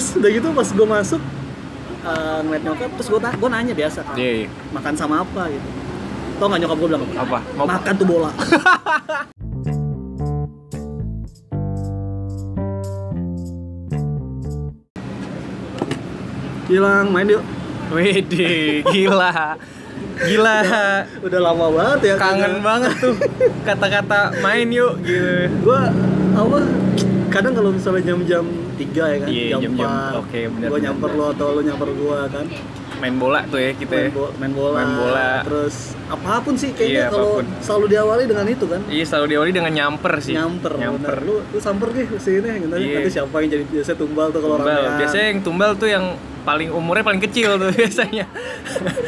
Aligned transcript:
terus 0.00 0.16
udah 0.16 0.32
gitu 0.32 0.48
pas 0.56 0.64
gue 0.64 0.86
masuk 0.88 1.20
uh, 2.08 2.40
ngeliat 2.40 2.64
nyokap 2.64 2.88
terus 2.96 3.12
gue 3.12 3.20
gue 3.20 3.48
nanya 3.52 3.76
biasa 3.76 4.00
kan 4.00 4.16
Iya, 4.16 4.32
iya. 4.32 4.48
makan 4.72 4.96
sama 4.96 5.20
apa 5.20 5.52
gitu 5.52 5.68
tau 6.40 6.48
nggak 6.48 6.60
nyokap 6.64 6.76
gue 6.80 6.88
bilang 6.88 7.04
apa? 7.04 7.20
Apa? 7.20 7.38
Mau 7.52 7.68
makan 7.68 7.94
tuh 8.00 8.06
bola 8.08 8.32
hilang 16.72 17.12
main 17.12 17.28
yuk 17.28 17.44
Wede, 17.92 18.80
gila. 18.88 19.58
Gila. 20.16 20.58
udah 21.28 21.40
lama 21.44 21.66
banget 21.76 22.00
ya 22.08 22.16
Kangen 22.16 22.64
banget 22.64 22.96
tuh 23.04 23.20
kata-kata 23.68 24.40
main 24.40 24.64
yuk 24.72 24.96
gitu. 25.04 25.44
gue 25.60 25.80
apa 26.32 26.58
kadang 27.28 27.52
kalau 27.52 27.68
misalnya 27.76 28.00
jam-jam 28.08 28.48
3 28.80 28.88
ya 29.06 29.16
kan 29.18 29.28
Iya, 29.28 29.46
jam. 29.54 29.72
4 29.76 30.18
Oke, 30.18 30.40
benar, 30.48 30.68
gue 30.68 30.78
nyamper 30.80 31.10
lo 31.12 31.24
atau 31.30 31.46
lo 31.50 31.60
nyamper 31.60 31.90
gue 31.90 32.18
kan 32.28 32.46
Main 32.96 33.16
bola 33.16 33.40
tuh 33.46 33.56
ya 33.56 33.72
kita. 33.72 33.88
main, 33.90 34.04
ya. 34.04 34.10
bo- 34.10 34.32
main 34.36 34.52
bola 34.52 34.76
Main 34.76 34.92
bola. 34.94 35.30
terus 35.40 35.76
apa 36.06 36.36
pun 36.38 36.52
sih 36.54 36.68
kayaknya 36.70 36.92
Iya, 36.98 37.06
kalau 37.08 37.32
selalu 37.58 37.86
diawali 37.88 38.24
dengan 38.24 38.46
itu 38.46 38.64
kan 38.66 38.80
Iya 38.86 39.04
selalu 39.06 39.26
diawali 39.30 39.50
dengan 39.50 39.72
nyamper 39.72 40.14
sih. 40.18 40.34
nyamper, 40.34 40.72
Nyamper. 40.74 41.16
bener. 41.16 41.16
lu 41.22 41.36
lu 41.42 41.58
samper 41.58 41.88
ke 41.90 42.16
sini 42.18 42.48
gitu 42.58 42.68
Iya. 42.70 42.96
nanti 42.98 43.10
siapa 43.10 43.34
yang 43.38 43.48
jadi 43.50 43.64
biasa 43.66 43.92
tumbal 43.94 44.26
tuh 44.28 44.40
kalau 44.40 44.56
Tumbal. 44.58 44.76
ramean. 44.76 44.98
Biasanya 44.98 45.26
yang 45.26 45.40
tumbal 45.40 45.70
tuh 45.74 45.88
yang 45.88 46.04
paling 46.40 46.68
umurnya 46.70 47.00
paling 47.02 47.22
kecil 47.22 47.56
tuh 47.56 47.68
biasanya. 47.78 48.24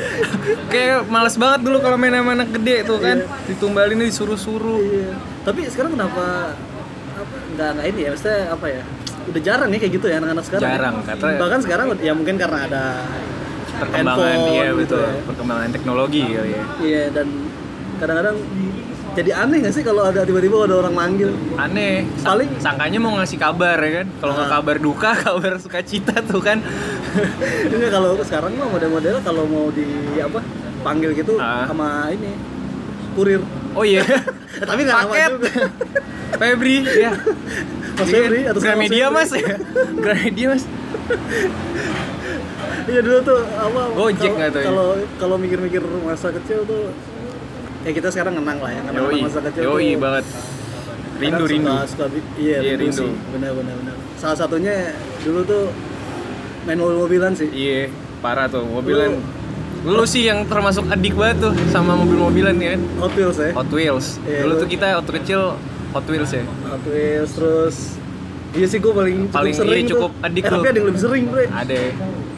Kayak 0.73 1.05
males 1.07 1.37
banget 1.37 1.61
dulu 1.63 1.79
kalau 1.79 1.97
main 1.97 2.13
sama 2.13 2.33
anak 2.35 2.49
gede 2.51 2.77
tuh 2.85 2.99
kan. 2.99 3.17
Iya. 3.19 3.29
Ditumbalin 3.47 4.01
disuruh-suruh. 4.01 4.81
iya. 4.81 5.13
tapi 5.43 5.67
sekarang 5.67 5.93
kenapa 5.93 6.55
apa 7.13 7.37
nggak 7.53 7.69
nggak 7.75 7.87
ini 7.89 8.01
ya 8.01 8.11
maksudnya 8.11 8.41
apa 8.49 8.67
ya 8.69 8.83
udah 9.25 9.41
jarang 9.41 9.69
ya 9.69 9.79
kayak 9.79 9.93
gitu 9.93 10.07
ya 10.07 10.17
anak-anak 10.17 10.45
sekarang 10.45 10.63
ya. 10.65 10.73
Jarang, 10.73 10.95
kata- 11.03 11.39
bahkan 11.39 11.61
sekarang 11.61 11.87
ya 11.99 12.13
mungkin 12.13 12.35
karena 12.37 12.59
ada 12.65 12.83
Perkembangan 13.75 14.19
handphone 14.21 14.53
iya 14.53 14.67
gitu 14.69 14.79
betul. 14.79 15.03
ya. 15.03 15.13
Perkembangan 15.25 15.69
teknologi 15.71 16.23
kali 16.25 16.51
ya. 16.51 16.63
Iya 16.79 17.03
dan 17.11 17.27
kadang-kadang 17.97 18.37
jadi 19.13 19.31
aneh 19.37 19.57
nggak 19.61 19.75
sih 19.75 19.85
kalau 19.85 20.03
ada 20.03 20.21
tiba-tiba 20.23 20.57
ada 20.63 20.77
orang 20.79 20.95
manggil? 20.95 21.31
Aneh. 21.55 22.09
Paling- 22.19 22.57
sangkanya 22.59 22.97
mau 22.97 23.13
ngasih 23.15 23.37
kabar 23.37 23.77
ya 23.77 23.91
kan. 23.95 24.07
Kalau 24.17 24.33
nggak 24.33 24.49
Ah. 24.49 24.55
kabar 24.55 24.77
duka, 24.79 25.11
kabar 25.25 25.53
sukacita 25.59 26.15
tuh 26.23 26.41
kan. 26.41 26.65
Ini 27.67 27.87
kalau 27.89 28.17
sekarang 28.19 28.55
mah 28.55 28.69
model-model 28.69 29.21
kalau 29.21 29.45
mau 29.45 29.69
di 29.69 29.85
apa 30.17 30.41
panggil 30.81 31.13
gitu 31.13 31.37
Ah. 31.37 31.67
sama 31.67 32.09
ini 32.09 32.33
kurir. 33.13 33.41
Oh 33.73 33.85
iya. 33.85 34.03
Tapi 34.69 34.81
nggak 34.83 34.99
lama 34.99 35.15
juga. 35.15 35.51
Febri 36.41 36.77
ya. 36.83 37.13
Mas 37.93 38.09
Iya, 38.09 38.19
Febri 38.19 38.41
atau 38.49 38.59
Gramedia 38.59 39.07
mas 39.09 39.31
ya. 39.31 39.47
Gramedia 40.05 40.47
mas. 40.51 40.65
Iya 42.83 43.01
dulu 43.01 43.19
tuh 43.23 43.39
apa? 43.47 43.81
Gojek 43.95 44.33
nggak 44.33 44.51
tuh 44.51 44.61
ya? 44.61 44.67
Kalau 44.67 44.87
kalau 45.17 45.37
mikir-mikir 45.39 45.83
masa 46.03 46.35
kecil 46.35 46.67
tuh 46.67 46.91
ya 47.83 47.91
kita 47.91 48.09
sekarang 48.11 48.39
ngenang 48.39 48.59
lah 48.59 48.71
ya 48.71 48.81
ngenang 48.83 49.05
Yoi, 49.07 49.21
masa 49.23 49.39
kecil 49.43 49.63
yoi 49.63 49.89
tuh. 49.89 50.01
banget. 50.01 50.25
Rindu 51.23 51.45
rindu. 51.47 51.71
suka, 51.87 51.87
suka 51.87 52.05
iya, 52.35 52.59
Iya, 52.59 52.75
rindu, 52.75 52.91
rindu. 52.91 52.99
sih 53.07 53.11
benar 53.31 53.51
benar 53.55 53.75
benar 53.79 53.95
salah 54.19 54.35
satunya 54.35 54.91
dulu 55.23 55.41
tuh 55.47 55.65
main 56.63 56.75
mobil-mobilan 56.75 57.31
sih 57.35 57.47
Iya, 57.47 57.91
parah 58.19 58.51
tuh 58.51 58.67
mobilan. 58.67 59.19
Lu 59.83 60.05
sih 60.05 60.23
yang 60.25 60.47
termasuk 60.47 60.87
adik 60.87 61.13
banget 61.13 61.43
tuh 61.43 61.53
sama 61.69 61.93
mobil-mobilan 61.95 62.55
ya 62.57 62.69
kan. 62.73 62.81
Hot 62.99 63.13
Wheels 63.13 63.37
ya 63.37 63.51
Hot 63.53 63.67
Wheels. 63.69 64.07
Iya, 64.23 64.39
Dulu 64.41 64.53
lu- 64.53 64.61
tuh 64.61 64.69
kita 64.69 64.87
waktu 64.97 65.13
kecil 65.19 65.41
Hot 65.91 66.07
Wheels 66.07 66.31
ya. 66.31 66.43
Hot 66.65 66.85
Wheels 66.85 67.31
terus 67.33 67.77
iya 68.53 68.67
sih 68.67 68.79
gue 68.79 68.93
paling 68.93 69.17
cukup 69.25 69.35
Paling- 69.35 69.57
sering 69.57 69.81
iya, 69.81 69.91
cukup 69.91 70.11
tuh. 70.13 70.23
adik 70.23 70.43
eh, 70.43 70.51
tapi 70.51 70.67
ada 70.67 70.77
yang 70.77 70.87
lebih 70.87 71.01
sering 71.01 71.25
bre 71.27 71.45
Ada 71.47 71.79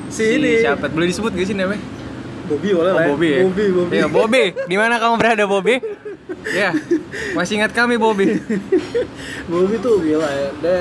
si, 0.09 0.25
ini 0.33 0.50
siapa? 0.59 0.84
Boleh 0.89 1.06
disebut 1.06 1.31
gak 1.33 1.45
sih 1.45 1.55
namanya? 1.55 1.83
Bobby 2.45 2.69
boleh 2.70 2.87
Oh, 2.87 2.95
lah 2.95 3.03
ya. 3.03 3.09
Bobby 3.11 3.28
ya? 3.28 3.41
Bobby 3.42 3.65
Bobby 3.70 3.95
Iya, 3.95 4.06
Bobby. 4.06 4.45
Di 4.65 4.77
mana 4.77 4.95
kamu 4.97 5.15
berada, 5.17 5.45
Bobby? 5.45 5.75
Ya, 6.47 6.71
masih 7.32 7.56
ingat 7.56 7.71
kami, 7.71 7.94
Bobby. 7.94 8.37
Bobby 9.50 9.77
tuh 9.78 9.99
gila 9.99 10.25
ya 10.25 10.49
dia 10.55 10.78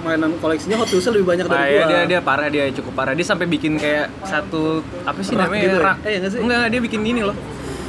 mainan 0.00 0.34
koleksinya 0.36 0.74
Hot 0.76 0.88
Wheels 0.88 1.06
lebih 1.08 1.26
banyak 1.26 1.44
Ah, 1.44 1.50
dari 1.56 1.64
iya, 1.68 1.78
gua 1.78 1.88
dia 1.88 2.00
dia 2.08 2.20
parah 2.20 2.48
dia 2.48 2.64
cukup 2.72 2.92
parah. 2.94 3.12
Dia 3.12 3.22
sampai 3.22 3.46
bikin 3.46 3.76
kayak 3.76 4.10
satu 4.22 4.78
apa 5.02 5.20
sih 5.20 5.32
Rak 5.32 5.44
namanya? 5.44 5.62
gitu 5.62 5.76
ya? 5.76 5.84
rak. 5.84 5.96
Eh, 6.02 6.14
nggak 6.18 6.30
sih? 6.30 6.40
Enggak, 6.40 6.64
dia 6.68 6.80
bikin 6.80 7.00
ini 7.02 7.22
loh. 7.22 7.36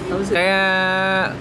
Kayak 0.06 0.69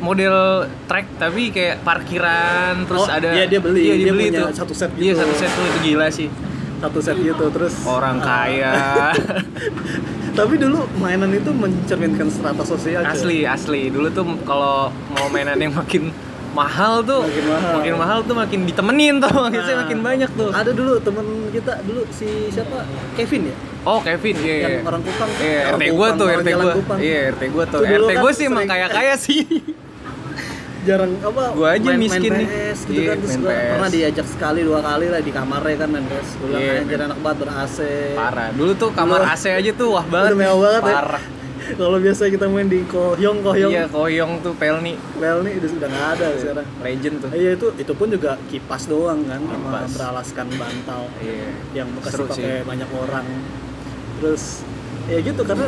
model 0.01 0.37
track 0.85 1.07
tapi 1.15 1.43
kayak 1.51 1.85
parkiran 1.85 2.85
terus 2.85 3.03
Oh, 3.03 3.09
ada 3.11 3.29
iya, 3.31 3.45
dia 3.45 3.61
beli. 3.61 3.81
Iya, 3.83 3.95
dia, 3.95 4.01
Dia 4.01 4.13
beli 4.15 4.25
punya 4.27 4.41
tuh. 4.43 4.57
satu 4.57 4.73
set 4.73 4.91
Iya, 4.95 5.13
gitu. 5.13 5.21
satu 5.21 5.35
set 5.35 5.51
tuh 5.51 5.65
itu 5.65 5.79
gila 5.85 6.09
sih. 6.09 6.29
satu 6.75 6.99
set 7.01 7.17
gitu 7.17 7.45
terus 7.49 7.75
Orang 7.83 8.21
kaya. 8.21 9.13
tapi 10.35 10.55
dulu 10.57 10.83
mainan 10.97 11.31
itu 11.31 11.51
mencerminkan 11.51 12.27
strata 12.29 12.63
sosial 12.63 13.03
asli, 13.03 13.47
asli. 13.47 13.87
Dulu 13.89 14.11
tuh 14.11 14.27
kalau 14.43 14.91
mau 15.11 15.27
mainan 15.29 15.55
yang 15.57 15.71
makin 15.71 16.11
mahal 16.51 17.03
tuh 17.03 17.23
Makin 17.23 17.45
mahal. 17.47 17.73
makin 17.75 17.95
mahal 17.99 18.19
tuh 18.23 18.35
makin 18.37 18.61
ditemenin 18.63 19.15
tuh 19.19 19.31
makin 19.33 19.59
Nah, 19.59 19.79
makin 19.83 19.99
banyak 20.01 20.31
tuh 20.33 20.51
ada 20.51 20.71
dulu 20.71 20.99
temen 20.99 21.27
kita 21.51 21.83
dulu 21.83 22.07
si 22.11 22.47
siapa 22.49 22.87
Kevin 23.15 23.51
ya 23.51 23.57
oh 23.83 23.99
Kevin 23.99 24.37
iya 24.39 24.55
iya. 24.55 24.69
yang 24.79 24.87
orang 24.87 25.03
Kupang 25.03 25.31
Iya, 25.35 25.59
RT 25.73 25.83
gua 25.91 26.09
Kupang, 26.09 26.15
tuh, 26.15 26.27
RT 26.31 26.49
gua. 26.55 26.73
Kupang. 26.73 26.99
Iya, 26.99 27.19
RT 27.31 27.43
gua 27.51 27.65
tuh. 27.67 27.81
RT 27.83 28.07
kan 28.09 28.23
gua 28.23 28.31
sih 28.33 28.45
emang 28.47 28.65
kaya-kaya 28.65 29.15
sih. 29.19 29.43
Jarang 30.85 31.13
apa 31.19 31.43
Gua 31.53 31.69
aja 31.73 31.87
main, 31.87 31.99
miskin 31.99 32.29
main 32.29 32.39
nih. 32.39 32.47
PS 32.47 32.79
gitu 32.85 32.95
Iya, 32.95 33.09
kan 33.09 33.17
terus 33.19 33.37
gua 33.37 33.51
PS. 33.51 33.69
pernah 33.71 33.91
diajak 33.91 34.27
sekali 34.29 34.61
dua 34.63 34.81
kali 34.81 35.07
lah 35.09 35.21
di 35.21 35.31
kamarnya 35.31 35.77
kan 35.77 35.89
main 35.89 36.05
PS 36.05 36.29
bilang 36.39 36.61
Iya, 36.61 36.73
anjir 36.79 37.01
anak 37.01 37.19
banget 37.19 37.37
ber 37.39 37.51
AC 37.55 37.79
Parah. 38.15 38.49
Dulu 38.51 38.73
tuh 38.75 38.91
kamar 38.91 39.21
AC 39.27 39.45
aja 39.51 39.71
tuh 39.73 39.89
wah 39.91 40.05
banget. 40.05 40.29
Udah 40.29 40.39
mewah 40.39 40.59
banget 40.63 40.83
ya. 40.83 40.95
Parah. 40.95 41.25
kalau 41.81 41.97
biasa 41.97 42.29
kita 42.29 42.45
main 42.47 42.69
di 42.69 42.85
kohyong 42.85 43.39
kohyong 43.41 43.73
Iya, 43.73 43.85
koyong 43.89 44.33
tuh 44.41 44.53
Pelni. 44.55 44.95
Well 45.17 45.41
nih 45.41 45.57
udah 45.57 45.71
udah 45.75 45.89
nggak 45.89 46.09
ada 46.15 46.27
sekarang 46.37 46.67
Legend 46.79 47.17
tuh. 47.19 47.29
Iya 47.33 47.51
itu 47.53 47.67
itu 47.75 47.93
pun 47.93 48.09
juga 48.09 48.37
kipas 48.47 48.85
doang 48.85 49.25
kan 49.25 49.41
sama 49.41 49.57
Kipas. 49.81 49.91
beralaskan 49.93 50.47
bantal 50.55 51.03
Iya. 51.19 51.49
yang 51.75 51.89
bekas 51.95 52.13
sih. 52.31 52.61
banyak 52.63 52.91
orang. 52.91 53.25
Terus 54.15 54.45
ya 55.05 55.19
gitu 55.21 55.41
karena 55.41 55.67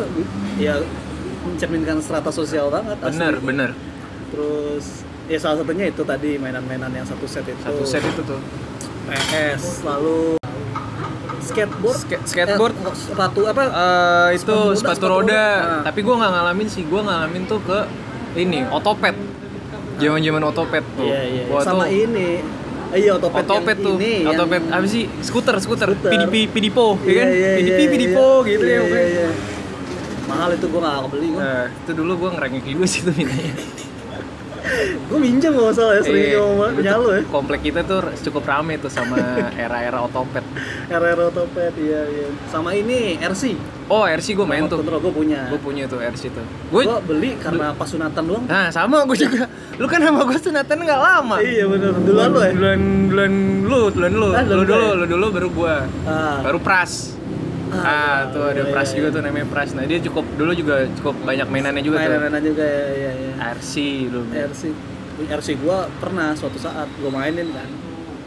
ya 0.56 0.74
mencerminkan 1.42 1.96
strata 1.98 2.28
sosial 2.28 2.68
banget. 2.68 2.96
asli. 2.98 3.10
Bener, 3.12 3.34
bener. 3.38 3.70
Terus 4.26 5.05
ya 5.26 5.38
salah 5.38 5.56
satunya 5.58 5.86
itu 5.86 6.02
tadi 6.02 6.36
mainan-mainan 6.36 6.90
yang 6.90 7.02
satu 7.02 7.26
set 7.26 7.44
itu. 7.44 7.58
Satu 7.60 7.82
set 7.82 8.02
itu 8.02 8.22
tuh. 8.22 8.40
PS 9.06 9.82
lalu 9.82 10.34
skateboard. 11.40 11.98
Ska- 11.98 12.22
skateboard. 12.24 12.74
Eh, 12.76 12.94
sepatu 12.96 13.40
apa? 13.44 13.62
Eh 13.62 14.28
itu 14.34 14.42
Sepatu 14.42 14.50
roda, 14.50 14.74
sepatu 14.74 14.78
sepatu 14.78 15.06
roda, 15.06 15.22
roda. 15.22 15.44
Nah. 15.62 15.82
tapi 15.84 16.00
gua 16.02 16.14
nggak 16.18 16.32
ngalamin 16.32 16.68
sih, 16.68 16.82
gua 16.84 17.00
ngalamin 17.02 17.42
tuh 17.44 17.60
ke 17.60 17.78
ini 18.36 18.58
otopet. 18.68 19.14
Zaman-zaman 19.96 20.42
otopet 20.44 20.84
tuh. 20.92 21.06
Iya 21.06 21.20
iya. 21.24 21.42
Gua 21.46 21.60
Sama 21.62 21.84
tuh 21.84 21.94
ini. 21.96 22.30
Eh, 22.86 22.98
iya 23.02 23.12
otopet, 23.14 23.42
otopet 23.42 23.76
yang 23.76 23.86
tuh. 23.86 23.96
ini 23.96 24.12
yang- 24.22 24.30
otopet 24.32 24.62
apa 24.64 24.86
sih? 24.86 25.04
Skuter, 25.20 25.56
skuter. 25.58 25.90
Skuter. 25.90 26.10
PDP, 26.12 26.34
PDPO, 26.48 26.86
ya 27.02 27.14
kan? 27.16 27.26
Iya, 27.26 27.34
iya, 27.34 27.50
PDP, 27.56 27.80
iya, 27.80 27.98
iya. 27.98 28.34
gitu 28.44 28.64
Iya, 28.64 28.74
ya. 28.74 28.82
iya, 28.84 29.02
iya. 29.04 29.28
Mahal 30.26 30.48
itu 30.52 30.66
gua 30.66 30.80
nggak 30.80 30.96
kebeli 31.04 31.26
gua. 31.30 31.40
Nah, 31.40 31.64
itu 31.70 31.90
dulu 31.92 32.12
gua 32.16 32.30
ngerengek 32.34 32.62
juga 32.64 32.84
sih 32.86 33.00
tuh 33.02 33.14
mintanya. 33.14 33.54
Gue 35.06 35.18
minjem 35.22 35.50
kalau 35.54 35.70
nggak 35.70 35.76
salah 35.78 35.94
ya 35.94 36.02
sering 36.02 36.24
Iya, 36.26 36.40
sama 36.42 36.66
dulu 36.70 36.82
tuh 36.82 36.98
lu 36.98 37.08
ya. 37.10 37.20
Komplek 37.30 37.60
kita 37.62 37.80
tuh 37.86 38.00
cukup 38.26 38.42
rame 38.46 38.74
tuh 38.82 38.90
sama 38.90 39.16
era-era 39.62 39.98
otopet. 40.02 40.44
RR 40.86 41.18
Otopet 41.30 41.72
iya 41.78 42.00
iya. 42.06 42.26
Sama 42.50 42.74
ini 42.74 43.18
RC. 43.18 43.58
Oh, 43.86 44.02
RC 44.02 44.34
gue 44.34 44.46
main 44.46 44.66
tuh. 44.66 44.82
Gue 44.82 45.12
punya. 45.14 45.46
Gue 45.46 45.60
punya 45.62 45.86
tuh 45.86 46.02
RC 46.02 46.34
tuh. 46.34 46.42
Gue 46.70 46.82
Gue 46.86 46.98
beli 47.06 47.30
karena 47.38 47.70
pas 47.74 47.86
sunatan 47.86 48.22
doang. 48.26 48.44
Nah, 48.46 48.70
sama 48.70 49.06
gue 49.06 49.18
juga. 49.18 49.46
Lu 49.78 49.86
kan 49.86 50.02
sama 50.02 50.26
gue 50.26 50.38
sunatan 50.38 50.76
nggak 50.82 51.00
lama. 51.00 51.36
Iya 51.38 51.64
bener. 51.70 51.90
Duluan 52.02 52.28
lu 52.34 52.40
ya. 52.42 52.50
Duluan 52.54 52.80
duluan 53.10 53.32
lu, 53.66 53.80
duluan 53.94 54.12
lu. 54.14 54.28
Ah, 54.34 54.42
dulu, 54.42 54.62
gue 54.66 54.78
ya? 54.78 54.94
lu 54.94 55.04
dulu 55.06 55.26
baru 55.30 55.48
gua. 55.54 55.74
Ah. 56.06 56.38
Baru 56.42 56.58
Pras. 56.58 57.14
Ah, 57.78 58.18
tuh 58.28 58.42
ada 58.46 58.60
iya, 58.60 58.70
Pras 58.70 58.88
iya, 58.88 58.96
juga 58.96 59.08
tuh 59.10 59.20
namanya 59.20 59.46
Pras. 59.46 59.70
Nah, 59.72 59.84
dia 59.84 59.98
cukup 60.00 60.24
dulu 60.34 60.52
juga 60.52 60.74
cukup 60.94 61.14
banyak 61.22 61.46
mainannya 61.46 61.80
juga 61.80 61.96
tuh. 61.98 62.08
Mainan-mainan 62.08 62.42
juga 62.42 62.64
ya 62.64 62.84
iya 62.90 63.10
iya. 63.12 63.32
RC 63.52 63.72
dulu. 64.08 64.26
RC. 64.30 64.62
RC 65.18 65.48
gue 65.56 65.78
pernah 65.96 66.28
suatu 66.32 66.56
saat 66.56 66.88
gue 66.92 67.08
mainin 67.08 67.48
kan. 67.50 67.68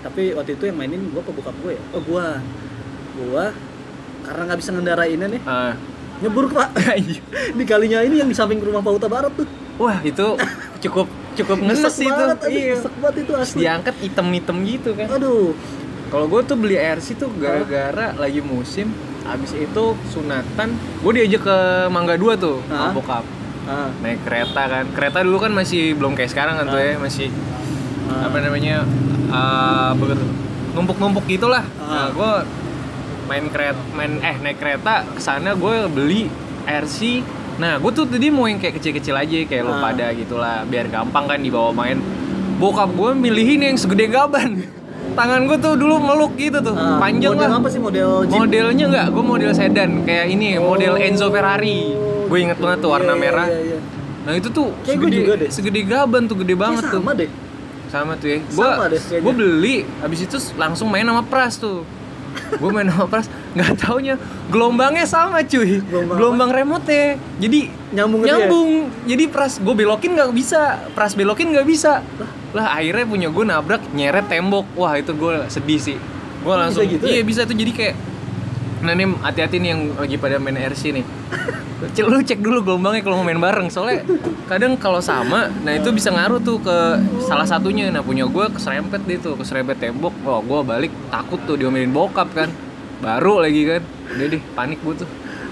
Tapi 0.01 0.31
waktu 0.31 0.55
itu 0.55 0.63
yang 0.65 0.77
mainin 0.77 1.01
gue 1.05 1.19
apa 1.19 1.31
bokap 1.31 1.55
gue 1.59 1.71
ya? 1.73 1.81
Oh 1.91 2.01
gue. 2.01 2.25
Gue 3.15 3.45
karena 4.19 4.41
nggak 4.45 4.59
bisa 4.59 4.69
ngendarainnya 4.71 5.27
nih 5.27 5.41
Ah. 5.43 5.73
nyebur 6.19 6.51
pak 6.51 6.69
di 7.57 7.63
kalinya 7.63 8.03
ini 8.03 8.19
yang 8.19 8.27
di 8.27 8.35
samping 8.35 8.59
rumah 8.59 8.83
Pauta 8.83 9.07
Barat 9.07 9.31
tuh 9.33 9.47
Wah, 9.79 9.95
itu 10.03 10.35
cukup 10.83 11.07
cukup 11.33 11.55
ngenes 11.57 11.79
Nyesek 11.79 12.03
itu. 12.03 12.11
banget, 12.11 12.37
aduh, 12.37 12.51
Iya. 12.51 12.75
banget 12.99 13.15
itu 13.23 13.31
asli 13.33 13.59
Diangkat 13.63 13.95
item-item 14.03 14.57
gitu 14.67 14.89
kan. 14.91 15.07
aduh 15.09 15.55
Kalau 16.11 16.25
gue 16.27 16.41
tuh 16.43 16.57
beli 16.59 16.75
RC 16.75 17.15
tuh 17.15 17.31
gara-gara 17.31 18.11
lagi 18.13 18.43
musim 18.43 18.91
Habis 19.25 19.51
itu 19.55 19.85
sunatan 20.11 20.69
Gue 21.03 21.11
diajak 21.15 21.41
ke 21.45 21.57
Mangga 21.91 22.15
2 22.15 22.39
tuh 22.39 22.57
sama 22.67 22.95
bokap. 22.95 23.25
Ah, 23.69 23.89
Naik 24.01 24.25
kereta 24.25 24.61
kan. 24.65 24.85
Kereta 24.95 25.21
dulu 25.21 25.37
kan 25.45 25.51
masih 25.53 25.93
belum 25.93 26.17
kayak 26.17 26.31
sekarang 26.33 26.57
kan 26.57 26.65
tuh 26.73 26.81
ya 26.81 26.97
Masih 26.97 27.29
ah. 28.09 28.27
apa 28.27 28.37
namanya 28.41 28.81
uh, 29.29 29.93
numpuk-numpuk 30.73 31.25
gitulah. 31.29 31.65
Ah. 31.77 31.89
nah 31.89 32.07
gue 32.13 32.31
main 33.29 33.45
kereta 33.53 33.77
main 33.93 34.17
eh 34.25 34.35
naik 34.41 34.57
kereta 34.57 35.05
ke 35.05 35.21
sana 35.21 35.53
gue 35.53 35.85
beli 35.85 36.25
RC 36.65 37.21
nah 37.61 37.77
gue 37.77 37.91
tuh 37.93 38.09
tadi 38.09 38.33
mau 38.33 38.49
yang 38.49 38.57
kayak 38.57 38.81
kecil-kecil 38.81 39.13
aja 39.13 39.37
kayak 39.45 39.67
lo 39.67 39.77
pada 39.77 40.09
gitulah 40.17 40.65
biar 40.65 40.89
gampang 40.89 41.27
kan 41.27 41.39
dibawa 41.41 41.75
main. 41.75 41.99
Bokap 42.59 42.91
gue 42.91 43.11
milihin 43.15 43.63
yang 43.63 43.77
segede 43.79 44.11
gaban 44.11 44.78
tangan 45.19 45.41
gue 45.43 45.57
tuh 45.59 45.73
dulu 45.75 45.95
meluk 45.99 46.33
gitu 46.33 46.57
tuh. 46.59 46.71
Ah, 46.71 46.95
panjang 46.97 47.35
model 47.35 47.43
lah. 47.45 47.59
apa 47.59 47.67
sih? 47.67 47.79
Model 47.79 48.09
Jeep? 48.23 48.39
modelnya 48.39 48.85
nggak 48.87 49.07
gue 49.09 49.23
model 49.25 49.51
sedan 49.51 49.89
kayak 50.01 50.25
ini 50.29 50.55
model 50.55 50.93
Oh. 50.93 51.01
Enzo 51.01 51.27
Ferrari. 51.27 51.91
Gue 52.25 52.37
inget 52.39 52.55
banget 52.55 52.79
tuh 52.79 52.89
warna 52.89 53.11
Iya, 53.11 53.13
iya, 53.13 53.23
merah. 53.25 53.47
iya, 53.47 53.59
iya. 53.65 53.79
nah 54.19 54.33
itu 54.33 54.47
tuh 54.49 54.71
Kayak 54.79 54.95
segede 54.95 55.17
juga 55.17 55.33
deh. 55.35 55.49
segede 55.49 55.81
gaban 55.83 56.23
tuh 56.23 56.37
gede 56.37 56.55
banget 56.55 56.83
tuh. 56.85 56.97
sama 56.97 57.11
deh. 57.13 57.29
Sama 57.87 58.13
tuh 58.15 58.27
ya. 58.27 58.39
Deh 58.87 59.01
kayaknya. 59.01 59.19
gua 59.19 59.33
beli 59.33 59.75
habis 59.99 60.19
itu 60.21 60.37
langsung 60.55 60.87
main 60.87 61.03
sama 61.03 61.21
pras 61.21 61.57
tuh. 61.57 61.83
Gue 62.55 62.69
main 62.69 62.85
sama 62.85 63.05
pras. 63.05 63.25
Nggak 63.49 63.71
taunya 63.75 64.15
gelombangnya 64.47 65.03
sama 65.03 65.41
cuy. 65.41 65.81
Gelombang 65.81 66.15
gelombang, 66.15 66.49
remote 66.53 67.01
jadi 67.35 67.59
Nyambung 67.89 68.21
gitu 68.21 68.29
ya? 68.29 68.37
nyambung. 68.39 68.69
Jadi 69.03 69.23
pras 69.27 69.57
gue 69.57 69.73
belokin 69.73 70.13
nggak 70.13 70.29
bisa. 70.31 70.61
Pras 70.93 71.11
belokin 71.11 71.49
nggak 71.49 71.65
bisa 71.65 72.05
lah 72.55 72.73
akhirnya 72.73 73.05
punya 73.05 73.27
gue 73.29 73.45
nabrak 73.45 73.81
nyeret 73.93 74.25
tembok. 74.25 74.65
Wah 74.73 74.97
itu 74.97 75.13
gue 75.13 75.45
sedih 75.49 75.79
sih. 75.79 75.97
Gue 76.41 76.53
Bisa 76.55 76.61
langsung 76.61 76.83
gitu 76.87 77.03
iya 77.05 77.21
ya? 77.21 77.23
bisa 77.25 77.41
tuh. 77.45 77.55
Jadi 77.57 77.71
kayak 77.75 77.95
nah 78.79 78.95
ini 78.95 79.11
hati-hati 79.19 79.59
nih 79.59 79.69
yang 79.75 79.81
lagi 79.99 80.15
pada 80.15 80.39
main 80.39 80.55
RC 80.55 80.95
nih. 80.95 81.05
Cek 81.79 82.05
lu 82.11 82.19
cek 82.19 82.39
dulu 82.43 82.59
gelombangnya 82.63 83.03
kalau 83.03 83.21
mau 83.21 83.25
main 83.27 83.39
bareng. 83.39 83.67
Soalnya 83.71 84.03
kadang 84.47 84.75
kalau 84.75 84.99
sama 84.99 85.47
nah 85.63 85.71
itu 85.75 85.91
bisa 85.93 86.09
ngaruh 86.11 86.41
tuh 86.41 86.57
ke 86.59 86.77
salah 87.27 87.45
satunya. 87.45 87.91
Nah 87.93 88.01
punya 88.01 88.25
gue 88.25 88.45
keserempet 88.51 89.03
deh 89.05 89.19
tuh 89.19 89.35
keserempet 89.37 89.77
tembok. 89.79 90.15
Wah 90.25 90.39
gue 90.41 90.59
balik 90.63 90.91
takut 91.11 91.39
tuh 91.45 91.55
diomelin 91.59 91.91
bokap 91.91 92.31
kan. 92.33 92.49
Baru 92.99 93.39
lagi 93.39 93.63
kan. 93.67 93.81
Udah 94.15 94.25
deh 94.25 94.41
panik 94.55 94.79
gue 94.81 95.05
tuh. 95.05 95.09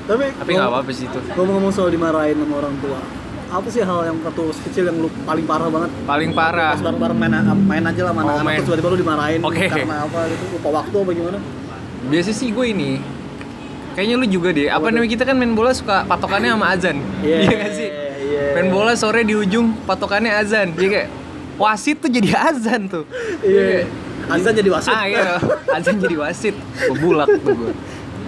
Tapi 0.07 0.31
tapi 0.39 0.49
nggak 0.55 0.71
apa-apa 0.71 0.91
sih 0.95 1.05
itu. 1.05 1.19
Ngomong-ngomong 1.35 1.71
soal 1.71 1.91
dimarahin 1.91 2.39
sama 2.39 2.63
orang 2.63 2.75
tua 2.79 2.99
Apa 3.47 3.67
sih 3.71 3.79
hal 3.79 3.99
yang 4.03 4.17
waktu 4.19 4.43
kecil 4.67 4.83
yang 4.91 4.97
lu 4.99 5.07
paling 5.23 5.45
parah 5.47 5.71
banget? 5.71 5.89
paling 6.03 6.31
parah. 6.35 6.75
Pas 6.75 6.83
bareng-bareng 6.83 7.17
main, 7.17 7.31
main 7.63 7.83
aja 7.87 8.01
lah 8.03 8.11
sama 8.11 8.21
Oh, 8.27 8.43
main. 8.43 8.59
Terus 8.59 8.67
tiba-tiba 8.67 8.87
lu 8.91 8.97
dimarahin 8.99 9.39
Oke. 9.39 9.65
Karena 9.71 10.03
apa 10.03 10.19
gitu 10.27 10.43
Lupa 10.59 10.69
waktu 10.83 10.95
apa 10.99 11.11
gimana? 11.15 11.39
biasa 11.97 12.29
sih 12.31 12.53
gue 12.53 12.65
ini 12.71 13.01
kayaknya 13.97 14.15
lu 14.21 14.25
juga 14.29 14.51
deh. 14.51 14.67
Apa 14.69 14.91
namanya 14.93 15.11
kita 15.15 15.23
kan 15.25 15.35
main 15.39 15.55
bola 15.55 15.71
suka 15.71 16.03
patokannya 16.05 16.53
sama 16.53 16.67
azan. 16.75 16.97
Iya 17.23 17.39
gak 17.55 17.71
sih? 17.73 17.89
Iya 17.89 18.43
main 18.59 18.67
bola 18.67 18.93
sore 18.99 19.23
di 19.23 19.33
ujung 19.33 19.73
patokannya 19.87 20.31
azan. 20.35 20.75
Jadi 20.75 20.87
kayak 20.91 21.09
wasit 21.55 21.97
tuh 22.03 22.11
jadi 22.11 22.29
azan 22.51 22.91
tuh. 22.91 23.03
Iya. 23.41 23.87
Azan 24.27 24.53
jadi 24.59 24.69
wasit. 24.69 24.91
Ah 24.91 25.07
iya. 25.07 25.39
Azan 25.71 25.95
jadi 26.03 26.15
wasit. 26.19 26.55
Gue 26.59 26.97
bulak 26.99 27.31
tuh 27.41 27.55
gue 27.55 27.71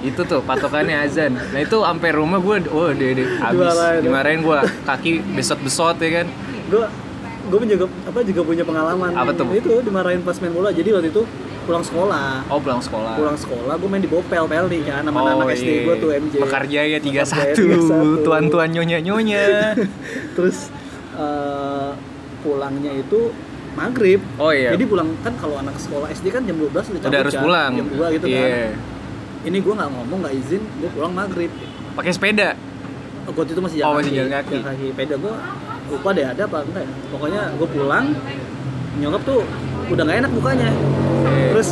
itu 0.03 0.21
tuh 0.23 0.39
patokannya 0.43 0.95
azan. 1.03 1.35
Nah 1.35 1.59
itu 1.59 1.77
sampai 1.83 2.09
rumah 2.15 2.39
gue 2.39 2.55
oh 2.71 2.89
deh 2.91 3.11
deh 3.15 3.27
habis. 3.39 4.03
Dimarahin. 4.03 4.39
gue 4.41 4.59
kaki 4.87 5.11
besot 5.35 5.59
besot 5.59 5.97
ya 5.99 6.23
kan? 6.23 6.27
Gue 6.71 6.85
gue 7.49 7.57
juga 7.75 7.85
apa 8.07 8.19
juga 8.23 8.41
punya 8.45 8.63
pengalaman. 8.63 9.11
Apa 9.15 9.31
tuh? 9.35 9.49
itu 9.51 9.69
dimarahin 9.83 10.21
pas 10.23 10.37
main 10.39 10.53
bola. 10.53 10.69
Jadi 10.71 10.89
waktu 10.95 11.09
itu 11.11 11.23
pulang 11.67 11.83
sekolah. 11.83 12.47
Oh 12.47 12.59
pulang 12.61 12.81
sekolah. 12.81 13.13
Pulang 13.19 13.37
sekolah 13.37 13.73
gue 13.75 13.89
main 13.89 14.03
di 14.03 14.09
Bopel 14.09 14.45
Pelni 14.47 14.79
kan? 14.87 15.01
Sama 15.03 15.19
oh 15.19 15.27
anak 15.43 15.47
SD 15.59 15.69
iya. 15.69 15.81
gue 15.85 15.95
tuh 15.99 16.09
MJ 16.15 16.33
Mekarjaya 16.41 16.97
31 16.97 17.05
Mekarjaya 17.05 17.53
31. 18.21 18.25
tuan-tuan 18.25 18.69
nyonya-nyonya. 18.73 19.43
Terus 20.35 20.57
eh, 21.17 21.91
pulangnya 22.41 22.91
itu 22.95 23.35
maghrib. 23.75 24.21
Oh 24.39 24.49
iya. 24.55 24.73
Jadi 24.73 24.83
pulang 24.87 25.11
kan 25.21 25.33
kalau 25.37 25.59
anak 25.59 25.75
sekolah 25.77 26.07
SD 26.09 26.31
kan 26.31 26.41
jam 26.47 26.55
12 26.57 26.71
udah 26.71 26.81
cabut 26.81 27.09
udah 27.11 27.19
harus 27.21 27.35
kan, 27.35 27.43
pulang. 27.43 27.71
Jam 27.75 27.87
2 27.91 28.15
gitu 28.17 28.25
Iya. 28.29 28.47
kan 28.47 28.97
ini 29.39 29.57
gue 29.59 29.73
nggak 29.73 29.89
ngomong 29.89 30.19
nggak 30.25 30.35
izin 30.35 30.61
gue 30.61 30.89
pulang 30.91 31.13
maghrib. 31.15 31.51
Pakai 31.95 32.11
sepeda? 32.11 32.55
Oh, 33.23 33.31
gue 33.31 33.43
itu 33.45 33.61
masih 33.61 33.77
Oh, 33.81 33.95
jalan 33.95 34.01
masih 34.03 34.13
jalan 34.15 34.31
kaki. 34.33 34.55
jalan 34.59 34.65
kaki. 34.73 34.87
Peda 34.97 35.15
gue 35.15 35.33
lupa 35.89 36.09
deh 36.11 36.25
ada 36.25 36.41
apa 36.43 36.57
enggak 36.65 36.83
ya. 36.83 36.91
Pokoknya 37.09 37.41
gue 37.55 37.67
pulang 37.69 38.05
nyokap 38.99 39.21
tuh 39.23 39.41
udah 39.89 40.03
nggak 40.03 40.17
enak 40.25 40.31
mukanya. 40.33 40.69
Iya. 40.69 41.47
terus 41.55 41.69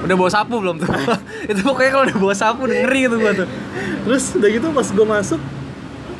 udah 0.00 0.14
bawa 0.16 0.30
sapu 0.32 0.54
belum 0.58 0.76
tuh? 0.78 0.88
Itu 1.50 1.60
pokoknya 1.66 1.90
kalau 1.90 2.04
udah 2.08 2.18
bawa 2.18 2.34
sapu 2.34 2.60
udah 2.64 2.76
ngeri 2.84 3.00
gitu 3.04 3.16
gua 3.18 3.32
tuh. 3.34 3.48
Terus 4.06 4.24
udah 4.38 4.48
gitu 4.48 4.66
pas 4.70 4.88
gue 4.88 5.06
masuk 5.06 5.40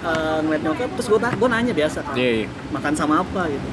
eh, 0.00 0.38
ngeliat 0.44 0.62
nyokap 0.64 0.88
terus 0.98 1.06
gue 1.06 1.18
gue 1.18 1.48
nanya 1.48 1.72
biasa 1.72 1.98
kan 2.02 2.14
iya 2.16 2.30
iya. 2.44 2.46
makan 2.74 2.92
sama 2.92 3.22
apa? 3.22 3.46
gitu. 3.46 3.66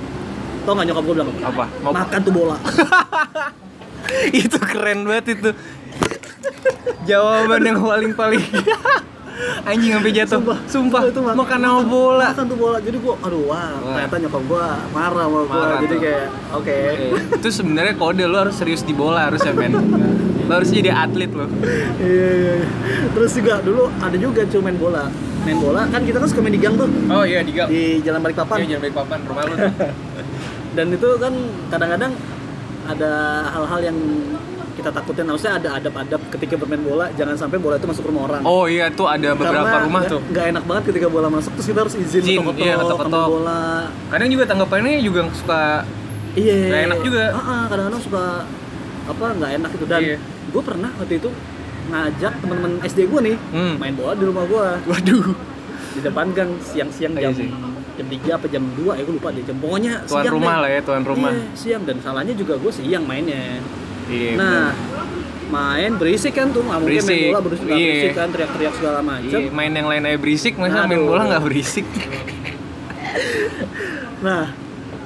Tau 0.64 0.74
nggak 0.76 0.88
nyokap 0.92 1.04
gue 1.04 1.14
bilang 1.18 1.30
apa? 1.34 1.48
apa 1.48 1.66
mau 1.82 1.92
makan 1.96 2.20
tuh 2.22 2.34
bola. 2.36 2.58
Itu 4.32 4.58
keren 4.60 5.04
banget 5.04 5.36
itu 5.36 5.50
jawaban 7.04 7.62
yang 7.62 7.80
paling 7.80 8.12
paling. 8.14 8.44
Anjing 9.64 9.92
sampai 9.94 10.12
jatuh. 10.12 10.32
Sumpah. 10.34 10.58
sumpah 10.66 11.02
Itu 11.06 11.20
mak- 11.22 11.38
makan 11.38 11.60
sama 11.60 11.82
bola. 11.84 12.28
makan 12.32 12.46
tuh 12.48 12.58
bola. 12.58 12.78
Jadi 12.80 12.98
gue 12.98 13.14
aduh 13.20 13.44
wah, 13.46 13.70
Wah. 13.76 13.94
ternyata 13.94 14.16
nyokap 14.18 14.44
gue 14.44 14.66
marah 14.90 15.24
sama 15.24 15.38
gue 15.38 15.52
Marah 15.52 15.78
jadi 15.78 15.88
tuh. 15.88 16.00
kayak 16.00 16.26
oke. 16.52 16.74
Eh, 16.74 17.12
itu 17.36 17.50
sebenarnya 17.52 17.94
kode 17.96 18.24
lu 18.24 18.38
harus 18.38 18.56
serius 18.56 18.82
di 18.82 18.94
bola 18.94 19.30
harusnya 19.30 19.54
men. 19.54 19.74
Lu 20.42 20.54
harus 20.54 20.72
jadi 20.72 20.90
atlet 20.90 21.28
lo 21.30 21.44
iya 22.00 22.08
iya 22.32 22.54
iya. 22.56 22.68
terus 23.12 23.36
juga 23.36 23.60
dulu 23.60 23.92
ada 23.94 24.16
juga 24.16 24.42
cuy 24.44 24.62
main 24.64 24.78
bola. 24.78 25.04
Main 25.44 25.60
bola 25.60 25.82
kan 25.86 26.02
kita 26.02 26.18
kan 26.18 26.28
suka 26.28 26.42
main 26.42 26.56
di 26.56 26.60
gang 26.60 26.74
tuh. 26.74 26.88
Oh 27.08 27.22
iya 27.22 27.44
di 27.44 27.52
gang. 27.52 27.68
Di 27.68 28.00
jalan 28.02 28.20
Balikpapan. 28.20 28.58
Jangan 28.64 28.82
baik 28.82 28.96
papan 28.96 29.20
rumah 29.22 29.44
lu 29.44 29.54
dan 30.76 30.88
itu 30.90 31.10
kan 31.18 31.34
kadang-kadang 31.68 32.14
ada 32.88 33.12
hal-hal 33.50 33.80
yang 33.84 33.98
kita 34.78 34.90
takutin. 34.90 35.26
Harusnya 35.26 35.52
ada 35.56 35.70
adab-adab 35.76 36.22
ketika 36.30 36.54
bermain 36.56 36.80
bola 36.80 37.10
jangan 37.12 37.34
sampai 37.36 37.58
bola 37.58 37.76
itu 37.76 37.86
masuk 37.86 38.06
rumah 38.06 38.24
orang. 38.28 38.42
Oh 38.44 38.66
iya 38.66 38.88
tuh 38.88 39.06
ada 39.06 39.34
beberapa 39.34 39.66
Karena 39.66 39.84
rumah 39.84 40.02
nggak- 40.02 40.14
tuh. 40.14 40.22
nggak 40.24 40.46
enak 40.48 40.64
banget 40.64 40.84
ketika 40.88 41.08
bola 41.08 41.28
masuk 41.28 41.52
terus 41.52 41.68
kita 41.68 41.80
harus 41.82 41.96
izin 41.96 42.22
Izin, 42.22 42.38
ketok-ketok 42.40 42.62
iya, 42.62 42.76
ketok-ketok. 42.78 43.28
bola. 43.28 43.66
Kadang 44.08 44.30
juga 44.30 44.44
tanggapannya 44.46 44.92
juga 45.02 45.20
suka 45.34 45.62
iya. 46.34 46.56
Nggak 46.64 46.82
enak 46.86 47.00
juga. 47.02 47.24
Ah, 47.34 47.66
kadang-kadang 47.66 48.02
suka 48.02 48.24
apa 49.08 49.26
nggak 49.34 49.52
enak 49.56 49.70
gitu. 49.72 49.86
Dan 49.86 50.02
Iya. 50.02 50.18
gue 50.48 50.62
pernah 50.62 50.90
waktu 50.94 51.16
itu 51.18 51.30
ngajak 51.88 52.34
teman-teman 52.38 52.72
SD 52.84 53.00
gue 53.08 53.20
nih 53.24 53.38
Hmm. 53.50 53.76
main 53.78 53.94
bola 53.94 54.14
di 54.14 54.24
rumah 54.24 54.44
gue 54.44 54.66
waduh. 54.86 55.26
Di 55.90 56.04
depan 56.04 56.30
gang 56.32 56.52
siang-siang 56.62 57.14
Iya 57.14 57.32
jam 57.32 57.50
jam 57.98 58.06
3 58.08 58.30
apa 58.32 58.46
jam 58.46 58.62
2 58.76 58.94
ya 58.94 59.02
gue 59.02 59.16
lupa 59.16 59.32
deh 59.32 59.42
jam 59.42 59.58
pokoknya 59.58 60.06
tuan 60.06 60.22
siang 60.22 60.36
rumah 60.36 60.54
deh. 60.54 60.62
lah 60.62 60.70
ya 60.70 60.82
tuan 60.84 61.02
rumah. 61.02 61.32
Iya, 61.32 61.44
siang. 61.54 61.82
Dan 61.82 61.98
salahnya 61.98 62.34
juga 62.34 62.54
gue 62.56 62.70
siang 62.70 63.02
mainnya 63.02 63.58
iya 64.08 64.32
nah 64.36 64.68
main 65.48 65.96
berisik 65.96 66.34
kan 66.34 66.52
tuh 66.52 66.60
nggak 66.60 66.76
mungkin 66.78 67.02
main 67.02 67.24
bola 67.26 67.40
berisik, 67.42 67.66
Iya. 67.66 67.76
berisik 67.88 68.12
kan 68.14 68.28
teriak-teriak 68.30 68.74
segala 68.76 69.00
macam 69.02 69.40
Iya, 69.40 69.50
main 69.50 69.72
yang 69.72 69.88
lain 69.88 70.04
aja 70.04 70.18
berisik, 70.18 70.54
masa 70.56 70.84
main 70.84 71.00
bola 71.02 71.24
nggak 71.26 71.44
berisik? 71.46 71.88
nah 74.18 74.52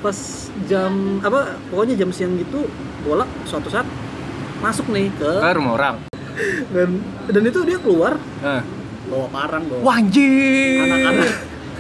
pas 0.02 0.18
jam 0.66 0.92
apa 1.22 1.40
pokoknya 1.70 1.94
jam 1.96 2.10
siang 2.10 2.34
gitu 2.36 2.66
bola 3.02 3.26
suatu 3.46 3.70
saat 3.70 3.86
masuk 4.60 4.90
nih 4.90 5.14
ke 5.14 5.32
Ke 5.38 5.52
rumah 5.54 5.74
orang. 5.76 5.96
dan 6.74 6.90
dan 7.28 7.44
itu 7.44 7.60
dia 7.62 7.78
keluar 7.78 8.18
Eh. 8.42 8.62
bawa 9.08 9.28
parang 9.30 9.64
bawa 9.68 9.82
Wah 9.84 9.96
anjir. 10.00 11.01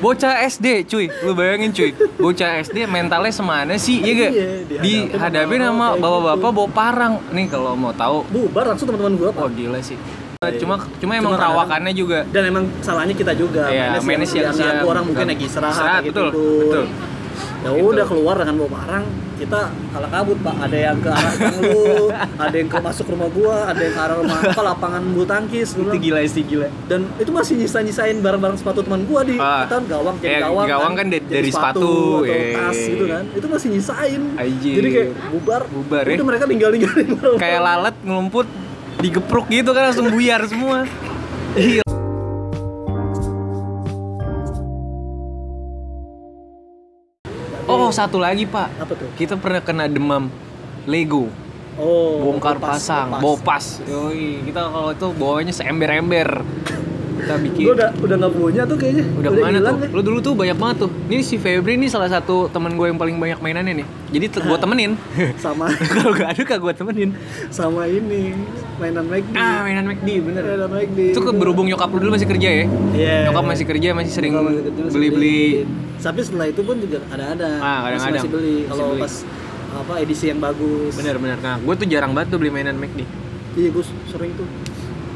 Bocah 0.01 0.41
SD, 0.43 0.67
cuy. 0.84 1.05
Lu 1.22 1.31
bayangin, 1.31 1.70
cuy. 1.70 1.93
Bocah 2.17 2.58
SD 2.60 2.84
mentalnya 2.86 3.29
semana 3.29 3.77
sih, 3.77 4.01
iya 4.01 4.13
gak? 4.20 4.31
Iya, 4.81 5.05
sama 5.13 5.29
sama 5.62 5.86
kayak 5.88 6.01
bapak-bapak 6.01 6.34
gitu. 6.41 6.58
bawa 6.58 6.70
parang. 6.72 7.13
Nih 7.29 7.46
kalau 7.46 7.72
mau 7.74 7.93
tahu, 7.93 8.25
bubar 8.27 8.65
langsung 8.67 8.89
teman-teman 8.89 9.13
gue 9.15 9.29
wah 9.29 9.46
gila 9.48 9.79
sih. 9.79 9.98
Cuma 10.41 10.50
cuma 10.58 10.75
Cuma 10.98 11.12
emang 11.13 11.31
kadang- 11.31 11.53
perawakannya 11.53 11.93
juga. 11.93 12.25
dan 12.27 12.50
emang 12.50 12.65
salahnya 12.81 13.13
kita 13.13 13.38
juga 13.38 13.70
Iya, 13.70 14.01
mainnya 14.01 14.25
siang-siang, 14.25 14.58
siang-siang. 14.58 14.89
orang 14.89 15.03
mungkin 15.05 15.25
lagi 15.29 15.46
istirahat, 15.46 15.75
Istirahat, 15.77 16.01
gitu 16.01 16.24
betul, 16.25 16.58
betul. 16.58 16.86
Ya 17.62 17.70
Gitu. 17.72 17.86
udah 17.88 18.06
keluar 18.06 18.36
dengan 18.36 18.56
bawa 18.58 18.70
parang 18.75 19.03
kita 19.38 19.60
kalah 19.89 20.10
kabut 20.12 20.38
pak 20.38 20.56
ada 20.60 20.77
yang 20.80 20.98
ke 20.98 21.10
arah 21.10 21.34
lu 21.58 22.10
ada 22.46 22.56
yang 22.56 22.65
ke 22.68 22.77
masuk 22.80 23.06
rumah 23.08 23.25
gua 23.27 23.56
ada 23.68 23.80
yang 23.80 23.94
ke 23.94 24.01
arah 24.01 24.15
rumah 24.15 24.38
apa 24.39 24.62
lapangan 24.63 25.01
bulu 25.03 25.25
tangkis 25.25 25.74
Itu 25.74 25.89
gila 25.91 26.22
sih 26.24 26.44
gila. 26.44 26.70
dan 26.86 27.10
itu 27.18 27.30
masih 27.30 27.53
nyisa 27.56 27.82
nyisain 27.82 28.18
barang-barang 28.18 28.58
sepatu 28.58 28.82
teman 28.82 29.01
gua 29.03 29.22
di 29.22 29.36
Ah. 29.36 29.65
kan 29.65 29.82
gawang 29.84 30.18
jadi 30.18 30.41
gawang, 30.44 30.65
gawang 30.68 30.94
kan 30.96 31.06
dari- 31.08 31.22
jadi 31.24 31.38
dari 31.38 31.50
sepatu, 31.50 31.89
atau 32.20 32.25
eh. 32.27 32.53
tas 32.53 32.77
gitu 32.77 33.06
kan 33.08 33.24
itu 33.32 33.46
masih 33.48 33.68
nyisain 33.72 34.22
Anjir. 34.36 34.74
jadi 34.75 34.88
kayak 34.91 35.10
bubar 35.32 35.62
Bubar, 35.68 36.03
ya. 36.03 36.22
mereka 36.22 36.44
tinggal 36.46 36.70
ninggalin 36.70 37.08
Kayak 37.38 37.62
lalat 37.62 37.96
ngelumput 38.00 38.48
digepruk 39.00 39.46
gitu 39.48 39.70
kan 39.72 39.89
langsung 39.89 40.10
buyar 40.10 40.41
semua. 40.46 40.86
Iya. 41.51 41.84
Oh, 47.91 48.00
satu 48.00 48.24
lagi, 48.24 48.48
Pak. 48.48 48.88
apa 48.88 48.93
tuh 48.95 49.12
Kita 49.19 49.36
pernah 49.36 49.60
kena 49.60 49.83
demam 49.83 50.31
Lego, 50.88 51.27
oh 51.75 52.24
bongkar 52.24 52.55
lepas, 52.55 52.79
pasang, 52.79 53.12
lepas. 53.12 53.19
bopas. 53.19 53.65
Yoi, 53.83 54.48
kita 54.48 54.71
kalau 54.71 54.95
itu 54.95 55.07
bawanya 55.19 55.51
seember-ember. 55.51 56.39
Kita 57.13 57.36
bikin 57.39 57.63
Gue 57.63 57.74
udah 57.74 57.89
udah 57.96 58.15
nggak 58.18 58.34
punya 58.34 58.62
tuh 58.63 58.75
kayaknya. 58.75 59.03
udah 59.12 59.30
ke 59.30 59.38
mana 59.38 59.51
hilang 59.53 59.74
tuh? 59.74 59.82
deh. 59.82 59.89
Lu 59.91 60.01
dulu 60.01 60.18
tuh 60.20 60.34
banyak 60.34 60.56
banget 60.56 60.75
tuh. 60.80 60.89
Ini 61.06 61.22
si 61.22 61.36
Febri 61.36 61.74
nih 61.75 61.88
salah 61.88 62.08
satu 62.08 62.48
teman 62.48 62.74
gue 62.74 62.86
yang 62.86 62.96
paling 62.96 63.15
banyak 63.15 63.39
mainannya 63.39 63.74
nih. 63.77 63.88
Jadi 64.10 64.25
te- 64.30 64.41
gue 64.41 64.58
temenin. 64.63 64.91
Sama 65.38 65.68
Kalau 65.94 66.12
gak 66.12 66.30
ada 66.30 66.41
kak 66.44 66.58
gue 66.58 66.74
temenin. 66.74 67.10
sama 67.50 67.86
ini 67.86 68.34
mainan 68.77 69.06
McD. 69.06 69.34
Ah 69.34 69.62
mainan 69.62 69.86
McD 69.86 70.08
bener. 70.22 70.41
Mainan 70.44 70.70
McD. 70.72 71.00
Itu 71.12 71.22
ke 71.22 71.32
berhubung 71.32 71.65
nyokap 71.65 71.89
lu 71.89 72.00
dulu 72.00 72.12
masih 72.13 72.27
kerja 72.27 72.50
ya? 72.53 72.65
Iya. 72.91 73.15
Nyokap 73.27 73.44
masih 73.46 73.65
kerja 73.65 73.88
masih 73.91 74.12
sering 74.12 74.34
beli-beli. 74.88 75.65
Tapi 75.98 76.20
setelah 76.20 76.48
itu 76.48 76.62
pun 76.62 76.75
juga 76.75 76.98
ada-ada. 77.08 77.50
Ah, 77.58 77.77
kadang-kadang. 77.86 77.94
Masih, 77.94 78.12
masih 78.18 78.30
beli. 78.32 78.58
Kalau 78.65 78.86
pas 78.98 79.13
apa 79.72 79.94
edisi 79.98 80.25
yang 80.27 80.38
bagus. 80.38 80.91
Bener-bener. 80.94 81.38
Nah 81.38 81.56
gue 81.58 81.74
tuh 81.75 81.86
jarang 81.86 82.12
banget 82.12 82.34
tuh 82.34 82.38
beli 82.38 82.50
mainan 82.50 82.75
McD. 82.75 83.06
Iya 83.51 83.70
gue 83.70 83.84
sering 84.08 84.32
tuh. 84.34 84.48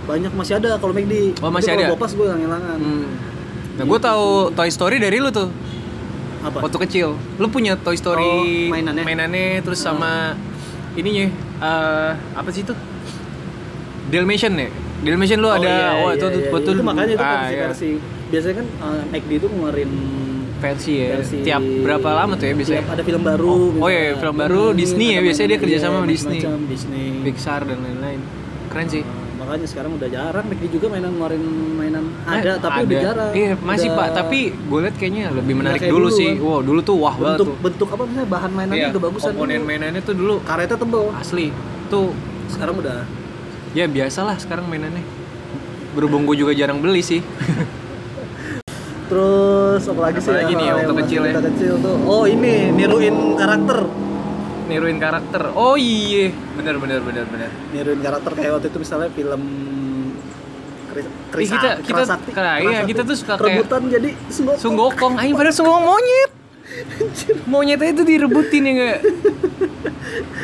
Banyak 0.05 0.31
masih 0.37 0.53
ada 0.61 0.77
kalau 0.77 0.93
McD. 0.93 1.33
Oh, 1.41 1.49
masih 1.49 1.73
Tapi 1.73 1.77
ada? 1.81 1.85
Kalau 1.89 1.97
Bopas 1.97 2.11
gue 2.13 2.27
ngilangan. 2.29 2.77
Hmm. 2.77 3.05
Nah 3.75 3.83
gue 3.83 3.99
tahu 3.99 4.25
Toy 4.55 4.69
Story 4.71 4.97
dari 5.01 5.17
lu 5.19 5.29
tuh. 5.33 5.49
Apa? 6.45 6.61
Waktu 6.61 6.77
kecil. 6.87 7.17
Lu 7.41 7.47
punya 7.49 7.73
Toy 7.75 7.97
Story 7.97 8.23
Oh, 8.23 8.71
mainannya? 8.71 9.65
terus 9.65 9.81
sama 9.81 10.37
ininya 10.95 11.27
eh 11.59 12.11
apa 12.37 12.49
sih 12.53 12.61
itu? 12.63 12.73
Dalmatian 14.13 14.53
ya? 14.55 14.69
Dalmatian 15.01 15.39
lu 15.41 15.49
Oh, 15.49 15.57
ada 15.57 15.67
iya, 15.67 15.89
oh 16.05 16.09
iya, 16.13 16.17
itu 16.17 16.25
iya, 16.29 16.49
betul 16.53 16.73
Itu 16.77 16.83
makanya 16.85 17.13
itu 17.17 17.23
ah, 17.25 17.31
versi 17.33 17.53
iya. 17.53 17.63
versi. 17.67 17.89
Biasanya 18.25 18.55
kan 18.61 18.67
uh, 18.81 19.01
McD 19.11 19.31
itu 19.41 19.47
ngeluarin 19.49 19.91
versi 20.55 20.93
ya. 20.97 21.07
versi 21.19 21.35
Tiap 21.43 21.61
berapa 21.83 22.09
lama 22.15 22.33
tuh 22.39 22.45
ya 22.47 22.53
biasanya? 22.55 22.81
Tiap 22.85 22.89
ada 22.95 23.03
film 23.03 23.21
baru. 23.25 23.49
Oh, 23.49 23.83
oh 23.85 23.89
iya, 23.91 23.99
misalnya. 24.13 24.21
film 24.21 24.35
baru 24.39 24.61
Hmm, 24.71 24.77
Disney 24.79 25.07
ya, 25.13 25.19
biasanya 25.19 25.47
dia 25.51 25.59
kerja 25.59 25.77
iya, 25.77 25.83
sama 25.83 25.97
sama 25.99 26.07
Disney. 26.07 27.05
Pixar 27.27 27.61
dan 27.67 27.77
lain-lain. 27.83 28.19
Keren 28.71 28.87
sih. 28.87 29.03
Uh, 29.03 29.24
makanya 29.35 29.67
sekarang 29.67 29.91
udah 29.93 30.07
jarang 30.07 30.45
McD 30.45 30.65
juga 30.69 30.87
mainan 30.87 31.11
ngeluarin 31.11 31.43
mainan 31.73 32.03
Eh, 32.25 32.39
ada 32.39 32.51
tapi 32.57 32.79
udah 32.85 33.01
jarang. 33.01 33.31
Iya, 33.31 33.51
masih 33.57 33.89
Udah 33.89 33.97
Pak, 33.97 34.07
tapi 34.15 34.39
gue 34.49 34.79
liat 34.79 34.95
kayaknya 34.95 35.23
lebih 35.29 35.53
menarik 35.53 35.79
kayak 35.79 35.91
dulu, 35.91 36.07
dulu, 36.07 36.17
sih. 36.17 36.31
kan. 36.31 36.41
Wow, 36.41 36.59
dulu 36.61 36.79
tuh 36.81 36.95
wah 36.97 37.13
banget 37.13 37.27
bentuk 37.35 37.47
tuh. 37.47 37.55
bentuk 37.61 37.87
apa 37.89 38.03
misalnya 38.03 38.29
bahan 38.29 38.51
mainannya 38.51 38.79
Iya, 38.79 38.87
udah 38.89 39.01
bagusan 39.03 39.31
komponen 39.31 39.55
dulu. 39.55 39.67
mainannya 39.67 40.01
tuh 40.01 40.15
dulu 40.15 40.33
karetnya 40.41 40.77
tebel. 40.77 41.03
asli. 41.13 41.45
Tuh 41.85 42.07
Sekarang 42.45 42.75
udah 42.77 42.97
ya 43.71 43.85
biasalah 43.85 44.35
sekarang 44.37 44.65
mainannya. 44.65 45.03
Berhubung 45.91 46.23
gue 46.23 46.35
juga 46.37 46.51
jarang 46.51 46.79
beli 46.79 46.99
sih. 46.99 47.19
Terus 49.05 49.85
apa 49.85 50.01
lagi 50.01 50.17
sih? 50.17 50.27
Apalagi 50.27 50.53
nih, 50.55 50.67
waktu 50.67 50.81
yang 50.87 50.99
kecil 50.99 51.21
ya? 51.21 51.31
Waktu 51.31 51.49
kecil 51.53 51.73
tuh. 51.77 51.95
Oh 52.03 52.23
ini 52.25 52.53
niruin 52.71 53.15
karakter. 53.35 53.79
Niruin 54.65 54.97
karakter. 54.97 55.53
Oh 55.53 55.73
iya, 55.73 56.33
bener 56.53 56.75
bener 56.75 56.99
bener 56.99 57.25
bener. 57.25 57.49
Niruin 57.69 57.99
karakter 57.99 58.31
kayak 58.33 58.51
waktu 58.55 58.67
itu 58.67 58.79
misalnya 58.79 59.09
film 59.09 59.41
Kris, 61.27 61.51
Ih, 61.51 61.51
kita- 61.51 61.77
kita- 61.83 62.07
Kerasakti. 62.07 62.29
kayak- 62.31 62.55
iya, 62.55 62.63
Kerasakti. 62.63 62.89
kita 62.89 63.01
tuh 63.03 63.15
suka 63.15 63.33
kayak- 63.33 63.43
rebutan 63.51 63.81
jadi 63.85 64.09
sunggokong. 64.31 64.61
Sunggokong, 64.63 65.13
ayo 65.17 65.31
padahal 65.33 65.51
sunggokong 65.53 65.85
monyet. 65.85 66.31
Monyetnya 67.45 67.89
itu 67.91 68.03
direbutin 68.05 68.61
ya 68.63 68.71
enggak? 68.71 68.99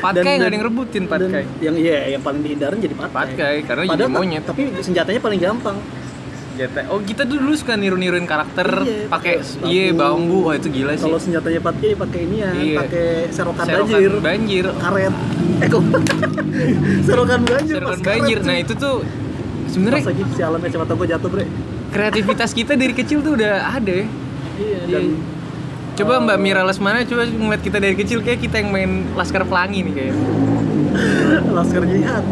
Patkai 0.02 0.34
nggak 0.34 0.50
ada 0.50 0.56
yang 0.56 0.66
rebutin 0.66 1.04
patkai. 1.06 1.44
Yang 1.60 1.76
iya 1.80 1.98
yang 2.10 2.22
paling 2.22 2.42
dihindarin 2.42 2.78
jadi 2.78 2.94
patkai. 2.94 3.16
Patkai, 3.16 3.56
karena 3.64 3.82
jadi 3.86 3.92
Padahal 3.96 4.10
ta- 4.10 4.18
monyet. 4.18 4.44
Tapi 4.44 4.62
senjatanya 4.82 5.20
paling 5.20 5.40
gampang. 5.40 5.78
Jatah. 6.54 6.84
Oh 6.88 7.00
kita 7.00 7.24
dulu 7.24 7.52
suka 7.54 7.74
niru-niruin 7.74 8.24
karakter 8.24 8.68
Iya, 8.82 9.08
pakai 9.08 9.40
pakai 9.40 9.68
iya 9.68 9.86
bambu. 9.92 10.46
Wah 10.46 10.56
itu 10.56 10.68
gila 10.68 10.94
sih. 10.94 11.04
Kalau 11.04 11.18
senjatanya 11.18 11.60
patkai 11.60 11.96
pakai 11.96 12.20
ini 12.22 12.36
ya, 12.38 12.50
Iya. 12.52 12.78
pakai 12.78 13.08
serokan, 13.30 13.64
Serokan 13.64 13.88
banjir, 13.88 14.12
banjir. 14.20 14.66
karet. 14.74 15.14
Eh 15.58 15.68
kok 15.68 15.82
serokan 17.08 17.42
banjir, 17.42 17.76
Serokan 17.78 17.98
pas 17.98 18.04
banjir. 18.04 18.38
karet, 18.38 18.48
Nah 18.48 18.58
itu 18.58 18.74
tuh 18.76 18.96
Pas 19.02 19.72
sebenarnya 19.72 20.04
lagi 20.06 20.24
sialan 20.34 20.60
kacamata 20.60 20.94
gue 20.94 21.08
jatuh 21.08 21.30
bre. 21.30 21.46
kreativitas 21.90 22.52
kita 22.52 22.74
dari 22.74 22.94
kecil 22.94 23.20
tuh 23.20 23.34
udah 23.34 23.54
ada 23.70 23.92
ya. 23.94 24.06
Iya. 24.58 24.80
Iya. 24.88 25.00
Coba 26.02 26.18
Mbak 26.18 26.38
Mira 26.42 26.66
Lesmana 26.66 27.06
coba 27.06 27.30
ngeliat 27.30 27.62
kita 27.62 27.78
dari 27.78 27.94
kecil 27.94 28.26
kayak 28.26 28.42
kita 28.42 28.58
yang 28.58 28.74
main 28.74 29.06
Laskar 29.14 29.46
Pelangi 29.46 29.86
nih 29.86 29.94
kayak. 29.94 30.16
Laskar 31.56 31.86
Jihad. 31.86 32.26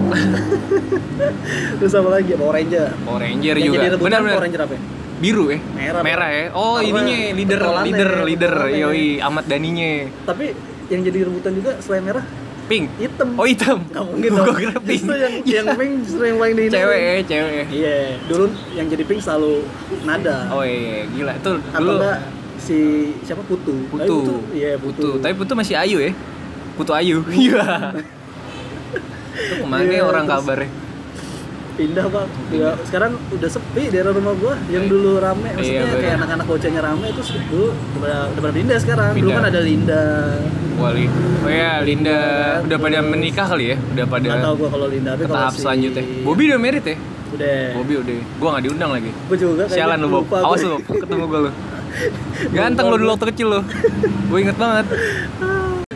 Terus 1.77 1.93
apa 1.93 2.09
lagi? 2.09 2.33
Power 2.33 2.57
Ranger. 2.57 2.89
Power 3.05 3.21
Ranger 3.21 3.55
Yang 3.55 3.65
juga. 3.69 3.77
rebutan 3.77 4.01
Benar 4.01 4.19
Power 4.19 4.25
benar. 4.25 4.41
Ranger 4.41 4.61
apa? 4.65 4.73
ya? 4.73 4.81
Biru 5.19 5.45
ya? 5.53 5.59
Merah, 5.77 6.01
Merah 6.01 6.29
ya. 6.33 6.45
Oh, 6.57 6.81
Karena 6.81 6.89
ininya 6.89 7.17
leader 7.35 7.61
leader 7.85 8.09
ya, 8.09 8.23
leader. 8.25 8.53
Yoi, 8.73 9.07
Ahmad 9.21 9.45
Daninya. 9.45 9.91
Tapi 10.25 10.45
yang 10.89 11.01
jadi 11.05 11.19
rebutan 11.29 11.51
juga 11.53 11.71
selain 11.77 12.01
merah 12.01 12.25
Pink. 12.65 12.85
hitam. 12.97 13.29
Oh, 13.37 13.45
hitam. 13.45 13.85
Nggak 13.85 14.03
mungkin 14.09 14.29
dong. 14.33 14.57
kira 14.57 14.75
pink. 14.81 15.01
Justru 15.01 15.13
yang 15.13 15.33
yang 15.45 15.67
pink 15.79 15.93
justru 16.09 16.23
yang 16.25 16.37
paling 16.41 16.55
dihindarin. 16.57 16.81
Cewek 16.81 16.99
ya, 16.99 17.13
cewek 17.21 17.53
ya. 17.53 17.65
Iya, 17.69 17.95
dulu 18.25 18.45
yang 18.73 18.87
jadi 18.89 19.03
pink 19.05 19.21
selalu 19.21 19.53
nada. 20.05 20.37
Oh 20.53 20.65
iya, 20.65 21.05
gila. 21.05 21.33
Itu 21.37 21.51
Atau 21.69 21.81
dulu 21.81 21.91
enggak 22.01 22.17
si 22.59 22.77
siapa 23.21 23.41
Putu? 23.41 23.87
Tapi 23.89 24.05
Putu. 24.05 24.35
Iya, 24.51 24.75
Putu. 24.75 24.99
Putu. 24.99 25.09
Tapi 25.17 25.33
Putu 25.33 25.53
masih 25.53 25.75
Ayu 25.75 25.97
ya? 25.99 26.11
Putu 26.75 26.91
Ayu. 26.91 27.23
Iya. 27.33 27.95
Itu 29.31 29.53
ke 29.55 29.65
mana 29.65 29.87
ya 29.87 30.03
orang 30.03 30.25
terus- 30.25 30.43
kabarnya? 30.43 30.69
pindah 31.79 32.11
pak 32.11 32.27
ya, 32.51 32.75
sekarang 32.83 33.15
udah 33.31 33.47
sepi 33.47 33.87
daerah 33.87 34.11
rumah 34.11 34.35
gua 34.35 34.51
yang 34.67 34.83
dulu 34.85 35.15
rame 35.15 35.47
maksudnya 35.47 35.87
bener. 35.87 35.99
kayak 36.03 36.15
anak-anak 36.19 36.45
bocahnya 36.45 36.81
rame 36.83 37.07
terus 37.07 37.29
dulu 37.47 37.67
udah 37.95 38.19
udah 38.27 38.41
pada 38.43 38.51
pindah 38.51 38.77
sekarang 38.77 39.09
dulu 39.09 39.19
Pindah. 39.23 39.35
kan 39.39 39.45
ada 39.47 39.59
Linda 39.63 40.01
Wali. 40.75 41.05
Oh 41.39 41.47
ya, 41.47 41.79
Linda 41.79 42.11
Iya, 42.11 42.67
udah 42.67 42.77
pada 42.77 42.97
terus- 42.99 43.09
menikah 43.09 43.45
kali 43.47 43.65
ya? 43.71 43.77
Udah 43.79 44.05
pada 44.11 44.27
nggak 44.27 44.43
tahu 44.43 44.55
gua 44.59 44.69
kalau 44.69 44.87
Linda 44.91 45.09
tapi 45.09 45.23
kalau 45.23 45.35
tahap 45.39 45.53
si 45.55 45.59
selanjutnya. 45.63 46.03
Bobby 46.19 46.43
udah 46.45 46.59
merit 46.59 46.83
ya? 46.83 46.97
udah 47.29 47.55
Bobby 47.71 47.93
udah. 47.95 48.13
Gua 48.35 48.49
nggak 48.51 48.63
diundang 48.67 48.91
lagi. 48.91 49.11
gua 49.15 49.37
juga 49.39 49.63
Sialan 49.65 49.97
lu, 49.97 50.07
Bob. 50.09 50.23
Awas 50.35 50.59
lu, 50.61 50.77
ketemu 50.83 51.23
gua 51.25 51.39
lu. 51.39 51.51
Ganteng 52.49 52.85
lu 52.87 52.95
dulu 52.95 53.09
waktu 53.11 53.27
kecil 53.29 53.47
lu. 53.49 53.61
Gua 54.27 54.39
inget 54.39 54.55
banget. 54.55 54.85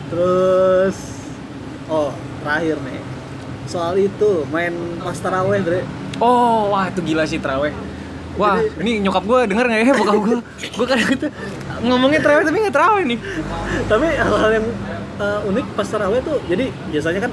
terus 0.05 0.97
oh 1.87 2.13
terakhir 2.39 2.77
nih 2.79 3.01
soal 3.65 3.95
itu 3.95 4.45
main 4.47 4.69
pas 4.99 5.15
taraweh 5.15 5.59
Dre 5.59 5.81
Oh, 6.15 6.69
wah 6.69 6.85
itu 6.87 7.01
gila 7.01 7.25
sih 7.25 7.35
teraweh. 7.35 7.73
Wah, 8.33 8.57
ini 8.77 9.01
nyokap 9.01 9.25
gua 9.25 9.43
denger 9.43 9.65
nggak 9.65 9.81
ya 9.81 9.93
bokap 9.93 10.15
gua? 10.15 10.37
Gua 10.77 10.85
kadang 10.85 11.09
itu 11.11 11.27
ngomongin 11.81 12.21
teraweh 12.21 12.43
tapi 12.43 12.57
nggak 12.59 12.71
teraweh 12.71 13.03
nih. 13.03 13.19
tapi 13.83 14.05
hal-hal 14.07 14.51
yang 14.51 14.65
uh, 15.17 15.41
unik 15.43 15.65
pas 15.73 15.85
taraweh 15.85 16.21
tuh 16.21 16.37
jadi 16.43 16.69
biasanya 16.87 17.19
kan 17.19 17.31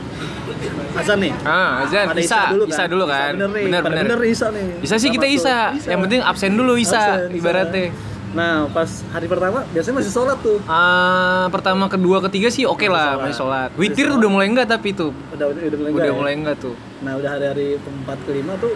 azan 0.95 1.19
nih 1.21 1.33
Ah, 1.43 1.85
azan 1.85 2.05
Pada 2.09 2.21
Isa, 2.21 2.41
dulu 2.51 2.65
Isa 2.67 2.85
dulu 2.87 3.05
kan. 3.07 3.33
bener 3.33 3.49
nih 3.51 3.65
Bener 3.69 3.81
bener. 3.83 4.05
bener 4.07 4.21
Isa 4.27 4.47
nih 4.49 4.65
Isa 4.81 4.97
sih 4.97 5.09
kita. 5.09 5.27
Isa. 5.29 5.59
Yang 5.79 6.01
penting 6.05 6.21
absen 6.23 6.53
dulu 6.55 6.73
Isa 6.75 7.01
Absen, 7.21 7.31
ibaratnya. 7.33 7.85
Nah 8.31 8.69
pas 8.69 8.87
hari 9.09 9.27
pertama 9.27 9.67
biasanya 9.69 9.97
masih 9.97 10.13
sholat 10.13 10.39
tuh 10.39 10.63
Ah, 10.65 11.51
pertama, 11.51 11.87
kedua, 11.87 12.23
ketiga 12.23 12.47
sih 12.47 12.63
oke 12.63 12.87
lah 12.87 13.13
sholat. 13.13 13.23
masih 13.25 13.37
sholat. 13.37 13.69
Witir 13.75 14.07
sholat. 14.07 14.19
udah 14.19 14.29
mulai 14.29 14.47
enggak 14.47 14.67
tapi 14.69 14.89
tuh. 14.93 15.11
udah 15.31 15.47
udah, 15.47 15.63
udah 15.65 15.79
mulai 15.79 15.91
Udah 15.91 15.99
enggak 15.99 16.07
ya? 16.07 16.15
mulai 16.15 16.33
enggak 16.37 16.57
tuh. 16.59 16.75
nah 17.01 17.13
udah 17.15 17.31
hari-hari 17.33 17.69
keempat 17.77 18.19
kelima 18.23 18.53
tuh 18.57 18.73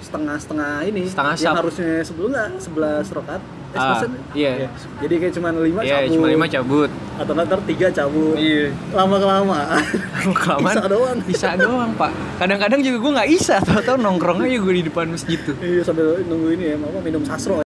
setengah 0.00 0.36
setengah 0.36 0.72
ini 0.84 1.02
Setengah 1.04 1.34
yang 1.34 1.44
syaf. 1.44 1.54
harusnya 1.58 1.90
sebelah 2.00 2.48
sebelas 2.56 3.06
rokat 3.10 3.40
Ah, 3.74 3.98
sebelas, 3.98 4.22
iya. 4.32 4.70
jadi 4.98 5.14
kayak 5.18 5.32
cuma 5.34 5.48
lima 5.50 5.80
Iya, 5.80 5.96
cabut 6.00 6.14
cuma 6.14 6.26
lima 6.28 6.46
cabut. 6.46 6.90
atau 7.14 7.32
ntar 7.32 7.60
tiga 7.64 7.86
cabut 7.90 8.34
Iya. 8.34 8.70
lama 8.90 9.16
kelamaan 9.18 9.82
Kelamaan. 10.38 10.74
Isa 10.74 10.86
doang. 10.86 11.18
Bisa 11.22 11.48
doang, 11.54 11.90
Pak. 11.94 12.10
Kadang-kadang 12.38 12.80
juga 12.80 12.96
gua 12.98 13.12
nggak 13.18 13.30
isa, 13.30 13.56
tahu-tahu 13.60 13.96
nongkrong 13.98 14.38
aja 14.40 14.56
gue 14.56 14.74
di 14.74 14.84
depan 14.84 15.06
masjid 15.08 15.36
tuh. 15.36 15.54
iya 15.58 15.82
sambil 15.82 16.22
nunggu 16.22 16.48
ini 16.52 16.64
ya 16.64 16.76
apa 16.76 16.98
minum 17.00 17.22
sasro 17.22 17.60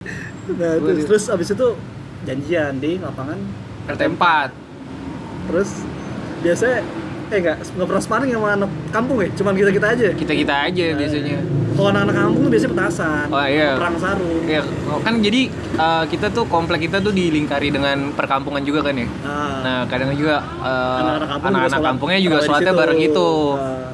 nah 0.51 0.73
terus, 0.75 1.05
terus 1.05 1.25
abis 1.29 1.53
itu 1.53 1.69
janjian 2.25 2.73
di 2.77 2.97
lapangan 2.97 3.37
RT 3.87 4.03
4. 4.11 4.49
terus 5.47 5.71
biasanya 6.39 6.79
eh 7.29 7.39
enggak 7.39 7.57
nggak 7.69 7.87
pernah 7.87 8.01
sparring 8.01 8.33
sama 8.33 8.49
anak 8.55 8.71
kampung 8.89 9.21
ya 9.21 9.29
cuman 9.31 9.53
kita 9.55 9.71
kita 9.71 9.87
aja 9.93 10.09
Kita-kita 10.15 10.55
aja 10.65 10.85
biasanya. 10.95 11.39
Kalau 11.79 11.95
anak-anak 11.95 12.17
kampung 12.19 12.41
tuh 12.43 12.51
biasanya 12.51 12.73
petasan 12.75 13.27
Oh, 13.31 13.47
iya. 13.47 13.71
perang 13.79 13.97
sarung 13.97 14.43
Ya, 14.45 14.61
kan 14.99 15.15
jadi 15.23 15.41
uh, 15.79 16.05
kita 16.11 16.27
tuh 16.29 16.45
komplek 16.51 16.81
kita 16.83 16.99
tuh 16.99 17.15
dilingkari 17.15 17.71
dengan 17.71 18.11
perkampungan 18.13 18.67
juga 18.67 18.83
kan 18.83 18.99
ya. 18.99 19.07
nah, 19.23 19.63
Nah, 19.63 19.79
kadang 19.87 20.11
juga 20.13 20.43
uh, 20.59 20.99
anak-anak 20.99 21.29
kampung 21.31 21.49
anak-anak 21.49 21.71
sholat 21.71 21.87
kampungnya 21.87 22.19
juga 22.19 22.37
sholatnya 22.43 22.75
bareng 22.75 23.01
itu. 23.01 23.29
Nah, 23.55 23.91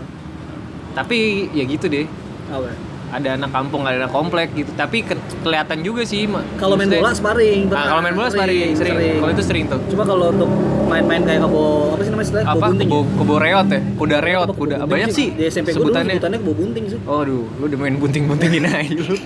Tapi 0.94 1.18
ya 1.52 1.64
gitu 1.66 1.86
deh. 1.86 2.06
apa? 2.48 2.93
Ada 3.14 3.38
anak 3.38 3.50
kampung, 3.50 3.86
ada 3.86 3.96
anak 3.96 4.10
komplek 4.10 4.50
gitu. 4.52 4.74
Tapi 4.74 5.00
ke- 5.00 5.14
kelihatan 5.40 5.80
juga 5.80 6.02
sih. 6.02 6.26
kalau 6.56 6.74
main 6.74 6.90
bola 6.90 7.14
sparring 7.14 7.70
Nah, 7.70 7.86
kalau 7.86 8.00
main 8.00 8.10
bola 8.12 8.26
sparring 8.28 8.74
sering. 8.74 8.98
Kalau 9.16 9.30
itu 9.30 9.44
sering 9.44 9.64
tuh. 9.66 9.78
cuma 9.86 10.02
kalau 10.02 10.28
untuk 10.28 10.50
main-main 10.84 11.22
kayak 11.22 11.40
kebo 11.40 11.62
apa 11.90 12.02
sih 12.02 12.10
namanya 12.10 12.26
istilahnya 12.26 12.48
Apa? 12.50 12.66
bunting 12.66 12.88
Kebo, 12.88 12.98
ya? 12.98 13.14
kebo 13.16 13.34
reot 13.38 13.68
ya? 13.68 13.80
Kuda 13.94 14.16
reot, 14.20 14.48
kuda. 14.52 14.76
kebo 14.76 14.88
Banyak 14.88 15.08
bunting 15.08 15.14
sih 15.14 15.28
di 15.32 15.42
SMP 15.46 15.68
sebutannya. 15.70 16.12
sebutannya 16.12 16.38
kebo 16.38 16.52
bunting 16.54 16.84
sih 16.88 16.98
Oh, 17.04 17.22
aduh, 17.22 17.42
lu 17.52 17.64
udah 17.64 17.78
main 17.78 17.94
bunting-buntingin 17.96 18.64
aja 18.66 19.00
lu. 19.00 19.16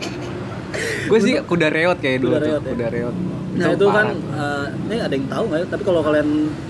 Gue 1.08 1.20
sih 1.20 1.34
kuda 1.40 1.68
reot 1.68 1.98
kayak 1.98 2.18
dulu 2.18 2.32
Kuda 2.32 2.38
tuh 2.38 2.48
reot 2.48 2.60
ya? 2.60 2.70
kuda 2.70 2.86
reot 2.90 3.16
Nah 3.48 3.74
itu 3.74 3.86
kan 3.88 4.06
eh, 4.14 4.66
ini 4.86 4.96
ada 5.00 5.10
yang 5.10 5.26
tahu 5.26 5.44
nggak? 5.44 5.58
ya? 5.58 5.66
Tapi 5.66 5.82
kalau 5.82 6.00
kalian 6.00 6.28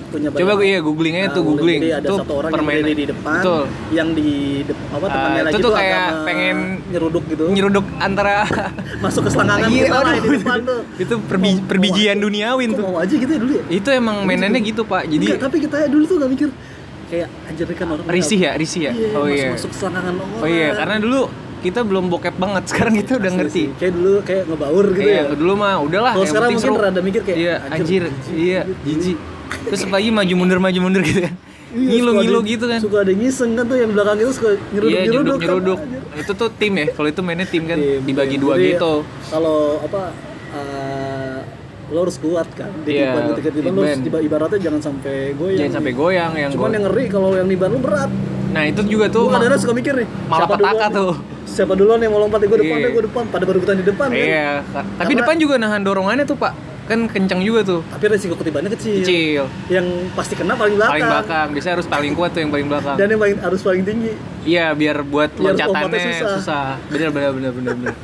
punya 0.09 0.29
Coba 0.33 0.53
gue 0.57 0.67
iya 0.67 0.81
googling 0.81 1.15
aja 1.15 1.27
Nah, 1.27 1.37
tuh 1.37 1.43
googling. 1.45 1.81
Jadi 1.83 1.93
ada 1.93 2.07
Tuh 2.07 2.17
satu 2.17 2.33
orang 2.35 2.51
permainan. 2.51 2.81
yang 2.81 2.97
di 2.97 3.07
depan, 3.07 3.37
Betul. 3.37 3.63
yang 3.93 4.09
di 4.11 4.29
dep- 4.65 4.87
apa 4.89 5.05
Ah, 5.05 5.11
temannya 5.11 5.29
itu 5.37 5.45
lagi 5.45 5.53
tuh 5.53 5.61
tuh 5.61 5.73
kayak 5.77 6.07
pengen 6.25 6.57
nyeruduk 6.89 7.25
gitu, 7.29 7.45
nyeruduk 7.51 7.85
antara 7.99 8.35
masuk 9.05 9.21
ke 9.21 9.31
selangkangan 9.31 9.69
Iya, 9.69 9.85
lah 9.87 10.01
aduh. 10.01 10.17
di 10.17 10.29
depan 10.33 10.59
tuh. 10.65 10.81
itu 10.97 11.15
perbi- 11.21 11.55
Mau- 11.55 11.67
perbijian 11.69 12.17
mau 12.17 12.25
duniawin 12.25 12.69
tuh. 12.73 12.85
Mau 12.87 12.97
aja 12.97 13.15
gitu 13.15 13.29
ya 13.29 13.39
dulu 13.39 13.53
ya. 13.53 13.65
Itu 13.69 13.89
emang 13.91 14.17
mainannya 14.25 14.61
gitu 14.63 14.83
pak. 14.83 15.03
Jadi 15.05 15.25
Enggak, 15.29 15.41
tapi 15.45 15.57
kita 15.61 15.77
dulu 15.87 16.05
tuh 16.07 16.17
gak 16.17 16.31
mikir 16.31 16.49
kayak 17.09 17.29
anjir 17.45 17.67
kan 17.71 17.87
orang 17.91 18.05
risih 18.07 18.39
ya 18.39 18.53
risih 18.55 18.81
ya. 18.83 18.93
Iya, 18.93 19.09
oh 19.11 19.25
masuk, 19.25 19.35
iya. 19.35 19.49
masuk 19.51 19.71
selangkangan 19.75 20.15
orang. 20.17 20.41
Oh 20.41 20.49
iya 20.49 20.69
karena 20.73 20.97
dulu 20.99 21.21
kita 21.59 21.81
belum 21.81 22.09
bokep 22.09 22.35
banget. 22.35 22.63
Sekarang 22.71 22.95
kita 22.95 23.13
udah 23.17 23.29
Asli 23.29 23.39
ngerti. 23.39 23.55
sih. 23.55 23.67
Kayak 23.75 23.93
dulu 23.95 24.13
kayak 24.23 24.43
ngebaur 24.47 24.87
gitu 24.91 25.03
Iya, 25.05 25.21
ya. 25.21 25.35
dulu 25.35 25.53
mah 25.55 25.75
udahlah 25.79 26.13
Kalau 26.13 26.27
sekarang 26.27 26.51
mungkin 26.53 26.71
seru. 26.71 26.81
rada 26.81 27.01
mikir 27.01 27.21
kayak, 27.23 27.37
iya, 27.37 27.55
anjir, 27.69 28.03
iya, 28.31 28.61
jijik. 28.83 29.19
Terus 29.67 29.81
apalagi 29.83 30.11
maju 30.11 30.35
mundur 30.35 30.59
maju 30.59 30.79
mundur 30.81 31.03
gitu 31.03 31.21
kan. 31.23 31.35
Iya, 31.69 31.85
ngilu 31.91 32.11
suka 32.11 32.19
ngilu 32.19 32.39
ada- 32.39 32.49
gitu 32.49 32.65
kan. 32.67 32.81
Suka 32.81 32.97
ada 32.99 33.13
ngiseng 33.13 33.51
kan 33.53 33.65
tuh 33.65 33.77
yang 33.77 33.91
belakang 33.91 34.17
itu 34.19 34.33
suka 34.33 34.51
nyeruduk 34.69 34.89
Iya, 34.91 35.01
nyeruduk, 35.05 35.13
nyeruduk 35.13 35.39
nyeruduk. 35.39 35.79
kan, 35.79 35.89
anjir. 36.09 36.21
Itu 36.21 36.33
tuh 36.35 36.49
tim 36.51 36.73
ya. 36.75 36.87
Kalau 36.91 37.09
itu 37.09 37.21
mainnya 37.21 37.47
tim 37.47 37.65
kan 37.65 37.79
Tim, 37.79 38.01
dibagi 38.03 38.31
tim. 38.31 38.41
dua 38.41 38.55
Jadi, 38.55 38.67
gitu. 38.71 38.93
Kalau 39.29 39.59
apa 39.79 40.03
eh, 40.51 41.39
lo 41.89 41.99
harus 41.99 42.17
kuat 42.19 42.49
kan 42.53 42.69
di 42.85 42.91
Iya, 42.95 43.05
tiban 43.07 43.23
ketika 43.33 43.51
tiban 43.51 43.71
lo 43.71 43.81
harus 43.83 44.01
tiba- 44.03 44.21
ibaratnya 44.23 44.61
jangan 44.63 44.81
sampai 44.83 45.15
goyang. 45.35 45.59
Jangan 45.59 45.75
sampai 45.75 45.93
goyang 45.95 46.33
yang 46.35 46.51
Cuman 46.51 46.61
gua- 46.63 46.75
yang 46.75 46.85
ngeri 46.87 47.05
kalau 47.07 47.29
yang 47.35 47.47
niban 47.47 47.69
lo 47.71 47.81
berat. 47.81 48.11
Nah, 48.49 48.63
itu 48.65 48.81
juga 48.83 49.07
tuh 49.07 49.25
Gue 49.25 49.33
kadang-kadang 49.35 49.61
suka 49.61 49.75
mikir 49.75 49.93
nih. 49.95 50.09
malah 50.27 50.49
petaka 50.49 50.87
tuh. 50.91 51.13
Siapa 51.49 51.73
duluan 51.73 51.99
yang 51.99 52.13
mau 52.13 52.21
lompat 52.21 52.39
gue 52.41 52.59
depan, 52.61 52.77
Iya. 52.79 52.89
gue 52.93 53.03
depan. 53.09 53.25
Pada 53.27 53.45
berebutan 53.45 53.75
di 53.75 53.85
depan 53.85 54.07
kan. 54.07 54.21
Iya, 54.21 54.51
tapi 54.69 54.85
Karena- 55.11 55.19
depan 55.25 55.35
juga 55.37 55.55
nahan 55.57 55.81
dorongannya 55.81 56.25
tuh, 56.25 56.37
Pak. 56.37 56.53
Kan 56.85 57.05
kencang 57.05 57.41
juga 57.41 57.61
tuh. 57.63 57.81
Tapi 57.85 58.05
resiko 58.09 58.33
ketibannya 58.33 58.73
kecil. 58.73 59.05
Kecil. 59.05 59.45
Yang 59.69 59.87
pasti 60.13 60.33
kena 60.33 60.57
paling 60.57 60.77
belakang. 60.77 60.95
Paling 60.95 61.09
belakang. 61.11 61.47
Biasanya 61.53 61.75
harus 61.77 61.87
paling 61.87 62.13
kuat 62.15 62.31
tuh 62.33 62.41
yang 62.41 62.49
paling 62.49 62.65
belakang. 62.65 62.97
Dan 62.97 63.07
yang 63.09 63.21
paling 63.21 63.37
harus 63.39 63.61
paling 63.61 63.83
tinggi. 63.83 64.13
Iya, 64.45 64.73
biar 64.73 64.97
buat 65.03 65.29
Biar 65.33 65.53
loncatannya 65.53 66.01
susah. 66.01 66.29
susah. 66.41 66.67
Bener 66.89 67.13
bener 67.13 67.31
bener 67.33 67.53
bener 67.53 67.73
bener. 67.77 67.95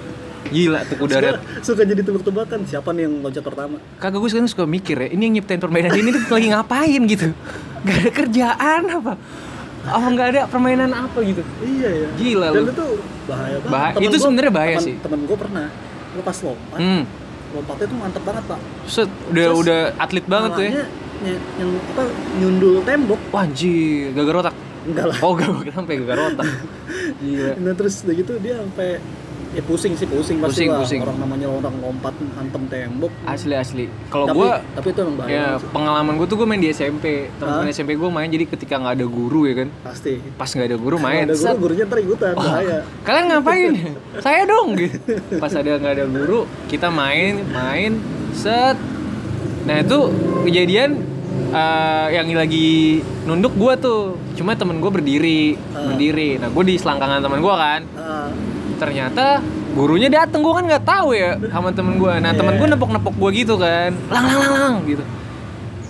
Gila 0.44 0.84
tuh 0.84 0.96
kuda 1.00 1.16
red. 1.16 1.34
Suka, 1.64 1.64
suka 1.64 1.82
jadi 1.88 2.04
tebak-tebakan 2.04 2.68
siapa 2.68 2.92
nih 2.92 3.08
yang 3.08 3.24
loncat 3.24 3.40
pertama. 3.40 3.80
Kagak 3.96 4.20
gue 4.20 4.28
sekarang 4.28 4.50
suka 4.52 4.68
mikir 4.68 4.96
ya, 4.98 5.08
ini 5.08 5.22
yang 5.24 5.40
nyiptain 5.40 5.56
permainan 5.56 5.96
ini 5.96 6.12
tuh 6.12 6.28
lagi 6.28 6.48
ngapain 6.52 7.00
gitu? 7.08 7.32
Gak 7.80 7.96
ada 7.96 8.10
kerjaan 8.12 8.82
apa? 8.92 9.12
Oh 9.86 10.06
nggak 10.06 10.26
ada 10.28 10.40
permainan 10.46 10.90
apa 10.90 11.18
gitu? 11.20 11.42
Iya 11.60 11.90
ya. 11.94 12.08
Gila 12.14 12.48
Dan 12.48 12.56
lu. 12.58 12.70
itu 12.70 12.86
bahaya 13.24 13.56
banget. 13.58 13.70
Bahaya. 13.70 13.92
Temen 13.94 14.06
Itu 14.06 14.16
sebenarnya 14.18 14.52
bahaya 14.52 14.70
temen- 14.74 14.86
sih. 14.86 14.94
Temen 14.98 15.20
gue 15.22 15.36
pernah, 15.36 15.66
gue 16.10 16.22
pas 16.22 16.38
lompat, 16.40 16.78
Hmm, 16.78 17.02
lompatnya 17.52 17.86
tuh 17.86 17.98
mantep 17.98 18.22
banget 18.22 18.44
pak. 18.46 18.60
set 18.86 19.10
udah 19.26 19.44
Terus 19.44 19.60
udah 19.60 19.80
atlet 19.98 20.26
banget 20.26 20.50
tuh 20.50 20.62
ya. 20.62 20.72
Ny- 21.16 21.42
yang 21.54 21.70
apa 21.90 22.02
nyundul 22.34 22.74
tembok 22.82 23.20
Wah 23.28 23.42
anjir, 23.42 24.12
gagal 24.12 24.34
otak. 24.40 24.54
enggak 24.84 25.06
lah. 25.06 25.16
Oh 25.20 25.32
gak, 25.32 25.48
sampai 25.70 25.94
gagal 25.98 26.18
otak. 26.28 26.46
Gila. 27.20 27.52
Nah 27.58 27.72
terus 27.72 27.94
udah 28.00 28.14
gitu 28.14 28.32
dia 28.38 28.54
sampai 28.58 28.88
ya 29.54 29.62
pusing 29.62 29.94
sih 29.94 30.04
pusing 30.04 30.37
pasti 30.37 30.50
Pusing, 30.56 30.68
lah. 30.68 30.78
pusing. 30.80 31.00
orang 31.00 31.16
namanya 31.16 31.46
orang 31.49 31.75
lompat 31.78 32.11
hantem 32.34 32.62
tembok. 32.66 33.12
Asli 33.25 33.54
asli. 33.54 33.84
Kalau 34.08 34.26
gue 34.28 34.50
tapi 34.75 34.88
itu 34.88 35.00
emang 35.00 35.16
bahaya 35.16 35.30
ya 35.30 35.46
sih. 35.54 35.70
pengalaman 35.70 36.12
gue 36.16 36.26
tuh 36.26 36.37
gue 36.37 36.44
main 36.44 36.58
di 36.58 36.68
SMP. 36.68 37.30
Teman-teman 37.37 37.64
Hah? 37.64 37.73
SMP 37.73 37.94
gue 37.94 38.11
main 38.11 38.26
jadi 38.26 38.44
ketika 38.44 38.75
nggak 38.76 38.94
ada 38.94 39.06
guru 39.06 39.40
ya 39.44 39.54
kan. 39.56 39.68
pasti. 39.80 40.18
Pas 40.34 40.49
nggak 40.49 40.68
ada 40.68 40.76
guru 40.76 40.96
main. 40.99 41.25
Ada 41.25 41.37
guru 41.37 41.54
gurunya 41.56 41.84
ntar 41.84 41.99
ikutan 41.99 42.32
Wah, 42.32 42.42
bahaya. 42.44 42.78
kalian 43.02 43.25
ngapain? 43.28 43.73
Saya 44.25 44.42
dong 44.44 44.68
gitu. 44.75 44.99
Pas 45.38 45.52
ada 45.52 45.70
nggak 45.73 45.94
ada 45.94 46.06
guru, 46.06 46.40
kita 46.66 46.88
main, 46.88 47.46
main, 47.46 47.92
set. 48.32 48.75
Nah 49.64 49.80
itu 49.80 49.99
kejadian 50.42 50.90
eh, 51.50 52.06
yang 52.12 52.26
lagi 52.32 52.99
nunduk 53.25 53.54
gua 53.54 53.75
tuh. 53.75 54.18
Cuma 54.34 54.52
temen 54.52 54.76
gue 54.76 54.90
berdiri, 54.90 55.54
Ah. 55.70 55.88
berdiri. 55.88 56.37
Nah 56.37 56.50
gue 56.50 56.64
di 56.64 56.75
selangkangan 56.75 57.23
temen 57.23 57.38
gua 57.38 57.54
kan. 57.54 57.80
Ah, 57.94 58.28
Ternyata 58.74 59.38
gurunya 59.70 60.06
dateng, 60.06 60.40
gua 60.40 60.58
kan 60.58 60.64
nggak 60.64 60.84
tahu 60.84 61.12
ya 61.12 61.38
sama 61.48 61.70
temen 61.70 61.96
gua. 61.96 62.18
Nah 62.18 62.30
temen 62.30 62.52
Iya. 62.52 62.60
gue 62.60 62.68
nepok-nepok 62.74 63.14
gua 63.14 63.30
gitu 63.30 63.54
kan, 63.56 63.90
lang 64.08 64.24
lang 64.24 64.40
lang 64.40 64.54
lang 64.56 64.74
gitu. 64.84 65.04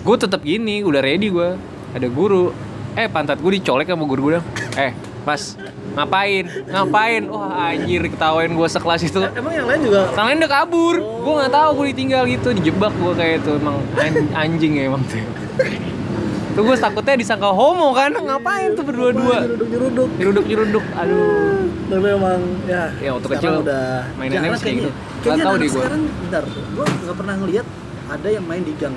Gue 0.01 0.15
tetap 0.15 0.41
gini, 0.41 0.81
udah 0.81 1.01
ready 1.01 1.27
gua. 1.27 1.57
Ada 1.91 2.05
guru, 2.07 2.53
eh 2.93 3.07
pantat 3.07 3.37
gue 3.37 3.51
dicolek 3.53 3.85
sama 3.85 4.03
guru 4.03 4.21
gue 4.23 4.33
dong. 4.35 4.45
Eh, 4.75 4.91
mas, 5.21 5.55
ngapain? 5.93 6.43
Ngapain? 6.65 7.21
Wah 7.25 7.71
anjir 7.71 8.03
ketawain 8.05 8.51
gue 8.51 8.67
sekelas 8.67 9.01
itu. 9.01 9.19
emang 9.25 9.49
yang 9.49 9.65
lain 9.65 9.79
juga 9.81 10.11
Yang 10.11 10.25
lain 10.25 10.37
udah 10.37 10.51
kabur, 10.53 10.95
gue 10.99 11.33
nggak 11.33 11.51
tahu 11.51 11.69
gue 11.73 11.85
ditinggal 11.89 12.23
gitu, 12.27 12.47
dijebak 12.53 12.93
gue 12.93 13.13
kayak 13.13 13.35
itu 13.39 13.51
emang 13.55 13.77
an- 13.95 14.29
anjing 14.35 14.73
ya 14.75 14.83
emang 14.85 15.01
tuh. 15.05 15.23
Tuh 16.55 16.63
gue 16.63 16.75
takutnya 16.77 17.15
disangka 17.15 17.51
homo 17.51 17.91
kan, 17.91 18.15
ngapain 18.15 18.71
tuh 18.71 18.81
berdua-dua? 18.81 19.43
nyeruduk 19.43 19.67
nyeruduk. 19.67 20.07
Nyeruduk-nyeruduk, 20.15 20.85
aduh. 20.89 21.67
Tapi 21.85 22.07
emang 22.09 22.39
ya. 22.63 22.83
Ya, 22.97 23.09
waktu 23.11 23.27
kecil 23.29 23.51
udah 23.61 23.85
mainannya 24.15 24.49
masih 24.49 24.63
kayak 24.63 24.77
gitu. 24.77 24.89
Nggak 24.89 25.19
Kayaknya 25.21 25.43
tahu 25.43 25.55
deh 25.55 25.67
gua. 25.67 25.75
Sekarang 25.77 26.01
bentar, 26.17 26.43
gua 26.71 26.85
nggak 26.87 27.15
pernah 27.15 27.35
ngeliat 27.35 27.67
ada 28.07 28.27
yang 28.31 28.45
main 28.45 28.63
di 28.63 28.73
gang. 28.73 28.95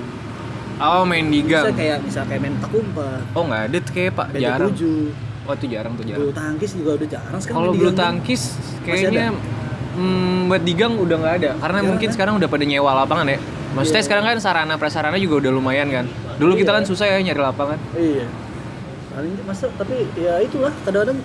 Oh 0.79 1.03
main 1.03 1.27
di 1.27 1.41
Bisa 1.43 1.51
gang. 1.61 1.75
kayak 1.75 1.99
misal 2.01 2.23
kayak 2.25 2.41
main 2.41 2.55
tak 2.57 2.71
umpet, 2.71 3.23
Oh 3.35 3.43
nggak 3.43 3.63
ada 3.67 3.77
tuh 3.83 3.93
kayak 3.93 4.13
pak, 4.15 4.27
main 4.31 4.39
jarang. 4.41 4.69
tujuh, 4.71 5.01
Oh 5.43 5.53
itu 5.53 5.67
jarang 5.67 5.93
tuh 5.93 6.05
jarang. 6.07 6.21
bulu 6.23 6.33
tangkis 6.33 6.71
juga 6.73 6.91
udah 6.95 7.09
jarang 7.11 7.39
sekarang. 7.43 7.59
Kalau 7.59 7.71
bulu 7.75 7.91
tangkis 7.93 8.43
kayaknya 8.85 9.27
hmm, 9.93 10.47
buat 10.47 10.63
di 10.63 10.73
gang 10.73 10.95
udah 10.95 11.17
nggak 11.19 11.35
ada 11.37 11.51
karena 11.57 11.67
Jarang 11.75 11.89
mungkin 11.91 12.07
kan? 12.07 12.15
sekarang 12.15 12.35
udah 12.39 12.49
pada 12.49 12.63
nyewa 12.63 12.91
lapangan 12.95 13.27
ya. 13.27 13.39
Maksudnya 13.69 14.01
Iya. 14.01 14.07
sekarang 14.07 14.25
kan 14.25 14.37
sarana 14.39 14.75
prasarana 14.79 15.19
juga 15.19 15.35
udah 15.43 15.51
lumayan 15.51 15.91
kan. 15.91 16.07
Dulu 16.39 16.53
kita 16.55 16.71
Iya. 16.71 16.77
kan 16.77 16.85
susah 16.85 17.07
ya 17.07 17.19
nyari 17.21 17.41
lapangan. 17.41 17.79
Iya. 17.93 18.27
Paling 19.11 19.35
masa 19.43 19.67
tapi 19.75 20.07
ya 20.15 20.39
itulah 20.39 20.71
kadang-kadang 20.81 21.19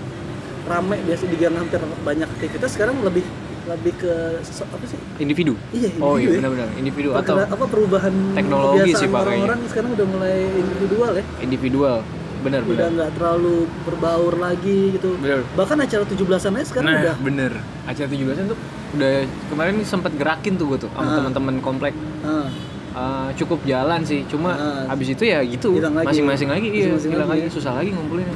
rame 0.63 0.95
biasa 1.03 1.23
di 1.23 1.35
gang 1.35 1.53
hampir 1.53 1.77
banyak 2.01 2.25
aktivitas 2.27 2.69
sekarang 2.71 2.97
lebih 2.99 3.21
lebih 3.63 3.93
ke 3.95 4.13
apa 4.43 4.85
sih? 4.85 4.99
Individu. 5.17 5.53
Iya, 5.69 5.89
Oh 5.97 6.15
individu 6.15 6.19
iya 6.19 6.27
ya. 6.27 6.35
benar-benar 6.35 6.69
individu 6.75 7.09
atau 7.13 7.35
apa 7.37 7.65
perubahan 7.65 8.13
teknologi 8.33 8.91
sih, 8.91 9.07
Pak, 9.07 9.21
orang-orang 9.23 9.59
sekarang 9.69 9.89
udah 9.93 10.07
mulai 10.09 10.35
individual 10.53 11.11
ya. 11.13 11.23
individual. 11.39 11.97
Benar 12.43 12.59
udah 12.59 12.75
benar. 12.75 12.89
nggak 12.91 13.11
terlalu 13.15 13.55
berbaur 13.87 14.35
lagi 14.35 14.79
gitu. 14.91 15.15
Bener. 15.15 15.47
Bahkan 15.55 15.77
acara 15.79 16.03
17-an 16.03 16.53
aja 16.53 16.65
sekarang 16.67 16.85
Nah, 16.85 16.99
udah 16.99 17.15
bener. 17.23 17.51
Acara 17.85 18.07
17-an 18.09 18.45
tuh 18.45 18.59
udah 18.93 19.11
kemarin 19.47 19.75
sempet 19.85 20.11
gerakin 20.13 20.53
tuh 20.53 20.65
gue 20.67 20.77
tuh 20.81 20.91
sama 20.91 21.07
Ah. 21.07 21.15
teman-teman 21.21 21.55
komplek. 21.59 21.93
ah, 22.21 22.51
Uh, 22.93 23.25
cukup 23.33 23.57
jalan 23.65 24.05
sih, 24.05 24.21
cuma 24.23 24.53
Ah. 24.53 24.93
abis 24.93 25.17
itu 25.17 25.25
ya 25.25 25.41
gitu, 25.41 25.73
lagi. 25.73 26.13
masing-masing 26.13 26.45
lagi, 26.45 26.69
iya, 26.69 26.93
hilang 26.93 27.25
lagi 27.25 27.41
lagi, 27.41 27.49
ya. 27.49 27.49
susah 27.49 27.73
lagi 27.73 27.89
ngumpulin. 27.89 28.29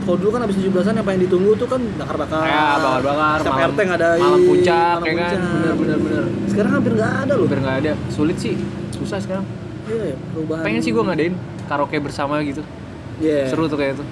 kalau 0.00 0.16
dulu 0.16 0.30
kan 0.32 0.40
abis 0.42 0.56
17-an 0.56 0.94
yang 0.94 1.04
paling 1.04 1.20
ditunggu 1.20 1.52
tuh 1.52 1.68
kan 1.68 1.80
bakar-bakar. 1.94 2.40
Ya, 2.42 2.80
bakar-bakar, 2.80 3.36
Setiap 3.36 3.52
malam- 3.52 3.68
RT 3.68 3.80
ngadain. 3.84 4.22
malam 4.24 4.40
puncak, 4.42 4.96
malam 4.96 5.04
ya 5.04 5.12
kan? 5.12 5.36
Bener, 5.36 5.74
bener, 5.76 5.98
bener. 6.00 6.24
Sekarang 6.48 6.70
hampir 6.72 6.92
nggak 6.96 7.12
ada 7.18 7.32
loh. 7.36 7.44
Hampir 7.44 7.60
nggak 7.60 7.76
ada, 7.78 7.92
sulit 8.08 8.36
sih, 8.40 8.54
susah 8.90 9.18
sekarang. 9.20 9.44
Iya, 9.84 10.02
ya, 10.06 10.16
perubahan. 10.32 10.64
Pengen 10.64 10.80
sih 10.80 10.90
gue 10.90 11.04
ngadain 11.04 11.34
karaoke 11.66 12.00
bersama 12.00 12.40
gitu, 12.40 12.64
Iya. 13.20 13.52
seru 13.52 13.68
tuh 13.68 13.76
kayak 13.76 14.00
tuh. 14.00 14.06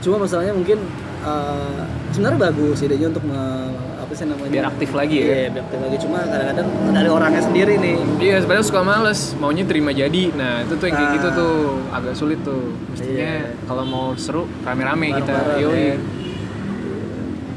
Cuma 0.00 0.22
masalahnya 0.22 0.54
mungkin 0.54 0.78
eh, 1.18 1.82
sebenarnya 2.08 2.38
bagus 2.44 2.78
idenya 2.78 3.10
untuk 3.10 3.26
me- 3.26 3.97
apa 4.08 4.16
sih 4.16 4.24
namanya? 4.24 4.48
Biar 4.48 4.66
aktif 4.66 4.90
lagi 4.96 5.16
ya. 5.20 5.26
Iya, 5.28 5.48
biar 5.52 5.62
aktif 5.68 5.78
lagi. 5.84 5.96
Cuma 6.00 6.18
kadang-kadang 6.24 6.66
dari 6.96 7.08
orangnya 7.12 7.42
sendiri 7.44 7.74
nih. 7.76 7.96
Iya, 8.16 8.36
sebenarnya 8.40 8.64
suka 8.64 8.80
males, 8.80 9.20
maunya 9.36 9.64
terima 9.68 9.92
jadi. 9.92 10.22
Nah, 10.32 10.64
itu 10.64 10.74
tuh 10.74 10.86
yang 10.88 10.96
kayak 10.96 11.10
Ah. 11.12 11.16
gitu 11.20 11.28
tuh 11.36 11.54
agak 11.92 12.14
sulit 12.16 12.40
tuh. 12.40 12.72
Mestinya 12.88 13.28
Iya. 13.44 13.52
kalau 13.68 13.84
mau 13.84 14.16
seru 14.16 14.48
rame-rame 14.64 15.12
kita. 15.12 15.28
Bareng-bareng, 15.28 15.60
Yoi. 15.60 15.88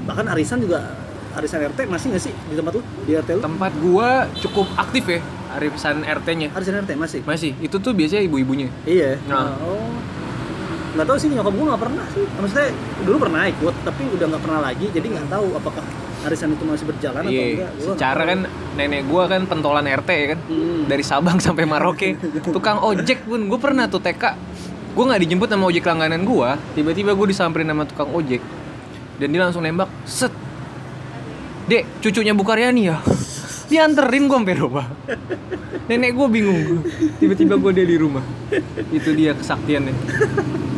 Bahkan 0.01 0.25
arisan 0.27 0.59
juga 0.59 0.79
arisan 1.31 1.63
RT 1.63 1.87
masih 1.87 2.11
nggak 2.11 2.23
sih 2.27 2.33
di 2.35 2.55
tempat 2.59 2.71
lu? 2.75 2.83
Di 3.07 3.11
RT 3.15 3.29
lu? 3.39 3.41
Tempat 3.41 3.71
gua 3.79 4.09
cukup 4.35 4.67
aktif 4.75 5.07
ya, 5.07 5.19
arisan 5.55 6.03
RT-nya. 6.03 6.51
Arisan 6.51 6.83
RT 6.83 6.91
masih? 6.99 7.19
Masih, 7.23 7.55
itu 7.63 7.79
tuh 7.79 7.95
biasanya 7.95 8.27
ibu-ibunya. 8.27 8.67
Iya. 8.83 9.15
Nah. 9.31 9.55
Oh. 9.63 9.87
Nggak 10.91 11.07
tahu 11.07 11.17
sih 11.23 11.31
nyokap 11.31 11.55
gue 11.55 11.65
nggak 11.71 11.81
pernah 11.87 12.05
sih. 12.11 12.25
Maksudnya 12.35 12.67
dulu 13.07 13.15
pernah 13.23 13.47
ikut, 13.47 13.75
tapi 13.87 14.03
udah 14.11 14.25
nggak 14.27 14.43
pernah 14.43 14.59
lagi. 14.59 14.85
Jadi 14.91 15.07
nggak 15.07 15.27
tahu 15.31 15.47
apakah 15.55 15.85
arisan 16.21 16.53
itu 16.53 16.63
masih 16.65 16.85
berjalan 16.85 17.21
atau 17.25 17.33
Iya, 17.33 17.43
enggak. 17.45 17.71
Gua 17.73 17.93
secara 17.95 18.21
kan 18.27 18.39
nenek 18.77 19.01
gua 19.09 19.23
kan 19.25 19.41
pentolan 19.49 19.85
RT 19.85 20.09
ya 20.09 20.27
kan. 20.35 20.39
Hmm. 20.45 20.81
Dari 20.85 21.03
Sabang 21.03 21.37
sampai 21.45 21.65
Maroke. 21.65 22.09
Tukang 22.55 22.79
ojek 22.81 23.25
pun 23.25 23.49
gua 23.49 23.59
pernah 23.59 23.85
tuh 23.89 24.01
TK. 24.01 24.23
Gua 24.91 25.03
nggak 25.07 25.21
dijemput 25.23 25.47
sama 25.47 25.71
ojek 25.71 25.87
langganan 25.87 26.27
gua, 26.27 26.59
tiba-tiba 26.75 27.15
gua 27.15 27.27
disamperin 27.31 27.71
sama 27.71 27.87
tukang 27.87 28.11
ojek. 28.11 28.43
Dan 29.15 29.31
dia 29.31 29.39
langsung 29.39 29.63
nembak, 29.63 29.87
set. 30.03 30.33
Dek, 31.71 32.03
cucunya 32.03 32.35
Bu 32.35 32.43
Karyani 32.43 32.91
ya. 32.91 32.99
Dianterin 33.71 34.27
gua 34.27 34.43
sampai 34.43 34.57
rumah. 34.59 34.87
Nenek 35.87 36.11
gua 36.11 36.27
bingung. 36.27 36.83
Tiba-tiba 37.23 37.55
gua 37.55 37.71
dia 37.71 37.87
di 37.87 37.95
rumah. 37.95 38.19
Itu 38.91 39.15
dia 39.15 39.31
kesaktiannya. 39.31 39.95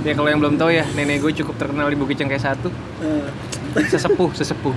Ya 0.03 0.13
kalau 0.13 0.27
yang 0.27 0.43
belum 0.43 0.59
tahu 0.59 0.67
ya, 0.67 0.83
nenek 0.99 1.23
gue 1.23 1.31
cukup 1.31 1.55
terkenal 1.55 1.87
di 1.87 1.95
Bukit 1.95 2.19
Cengkeh 2.19 2.35
1. 2.35 2.59
Eh, 2.59 3.87
Sesepuh, 3.87 4.35
sesepuh. 4.35 4.75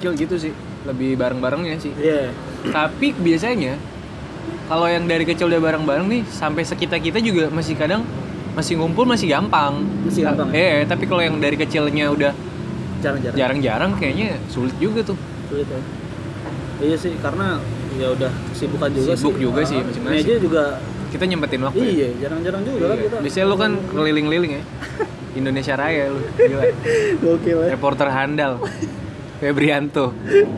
Kecil 0.00 0.16
gitu 0.16 0.34
sih 0.40 0.52
lebih 0.82 1.12
bareng-barengnya 1.14 1.76
sih 1.76 1.92
Iya. 1.94 2.32
tapi 2.66 3.12
biasanya 3.12 3.76
kalau 4.64 4.86
yang 4.86 5.04
dari 5.04 5.22
kecil 5.22 5.46
udah 5.46 5.60
bareng-bareng 5.60 6.08
nih 6.08 6.22
sampai 6.26 6.64
sekitar 6.64 6.98
kita 6.98 7.20
juga 7.20 7.52
masih 7.52 7.76
kadang 7.76 8.00
masih 8.50 8.74
ngumpul 8.74 9.04
masih 9.04 9.28
gampang 9.28 9.84
Masih 10.02 10.24
gampang, 10.24 10.48
ya? 10.50 10.80
eh 10.80 10.82
tapi 10.82 11.04
kalau 11.04 11.20
yang 11.20 11.36
dari 11.36 11.54
kecilnya 11.54 12.08
udah 12.08 12.32
Jarang-jarang. 12.98 13.36
jarang-jarang 13.36 13.90
kayaknya 13.94 14.40
sulit 14.46 14.72
juga 14.76 15.00
tuh 15.02 15.20
Sulit 15.46 15.64
ya. 15.66 15.80
Iya 16.80 16.96
sih, 16.96 17.12
karena 17.18 17.60
ya 17.94 18.08
udah 18.08 18.32
kesibukan 18.50 18.88
juga 18.88 19.12
Sibuk 19.12 19.34
sih. 19.34 19.42
juga 19.42 19.60
sih 19.62 19.76
Ah, 19.76 19.84
masing-masing. 19.84 20.20
Aja 20.22 20.34
juga 20.38 20.62
kita 21.10 21.24
nyempetin 21.26 21.60
waktu 21.62 21.78
ya. 21.78 21.90
iya, 21.90 22.08
jarang-jarang 22.18 22.62
juga 22.62 22.84
kan 22.86 22.88
Iya. 22.90 23.04
kita. 23.04 23.16
biasanya 23.20 23.46
lu 23.46 23.56
kan 23.56 23.72
keliling-liling 23.90 24.52
ya 24.54 24.62
Indonesia 25.32 25.74
Raya 25.74 26.04
lu 26.08 26.20
gila 26.34 26.62
Gokil 27.20 27.58
ya. 27.60 27.68
reporter 27.70 28.08
handal 28.08 28.52
Febrianto 29.40 30.12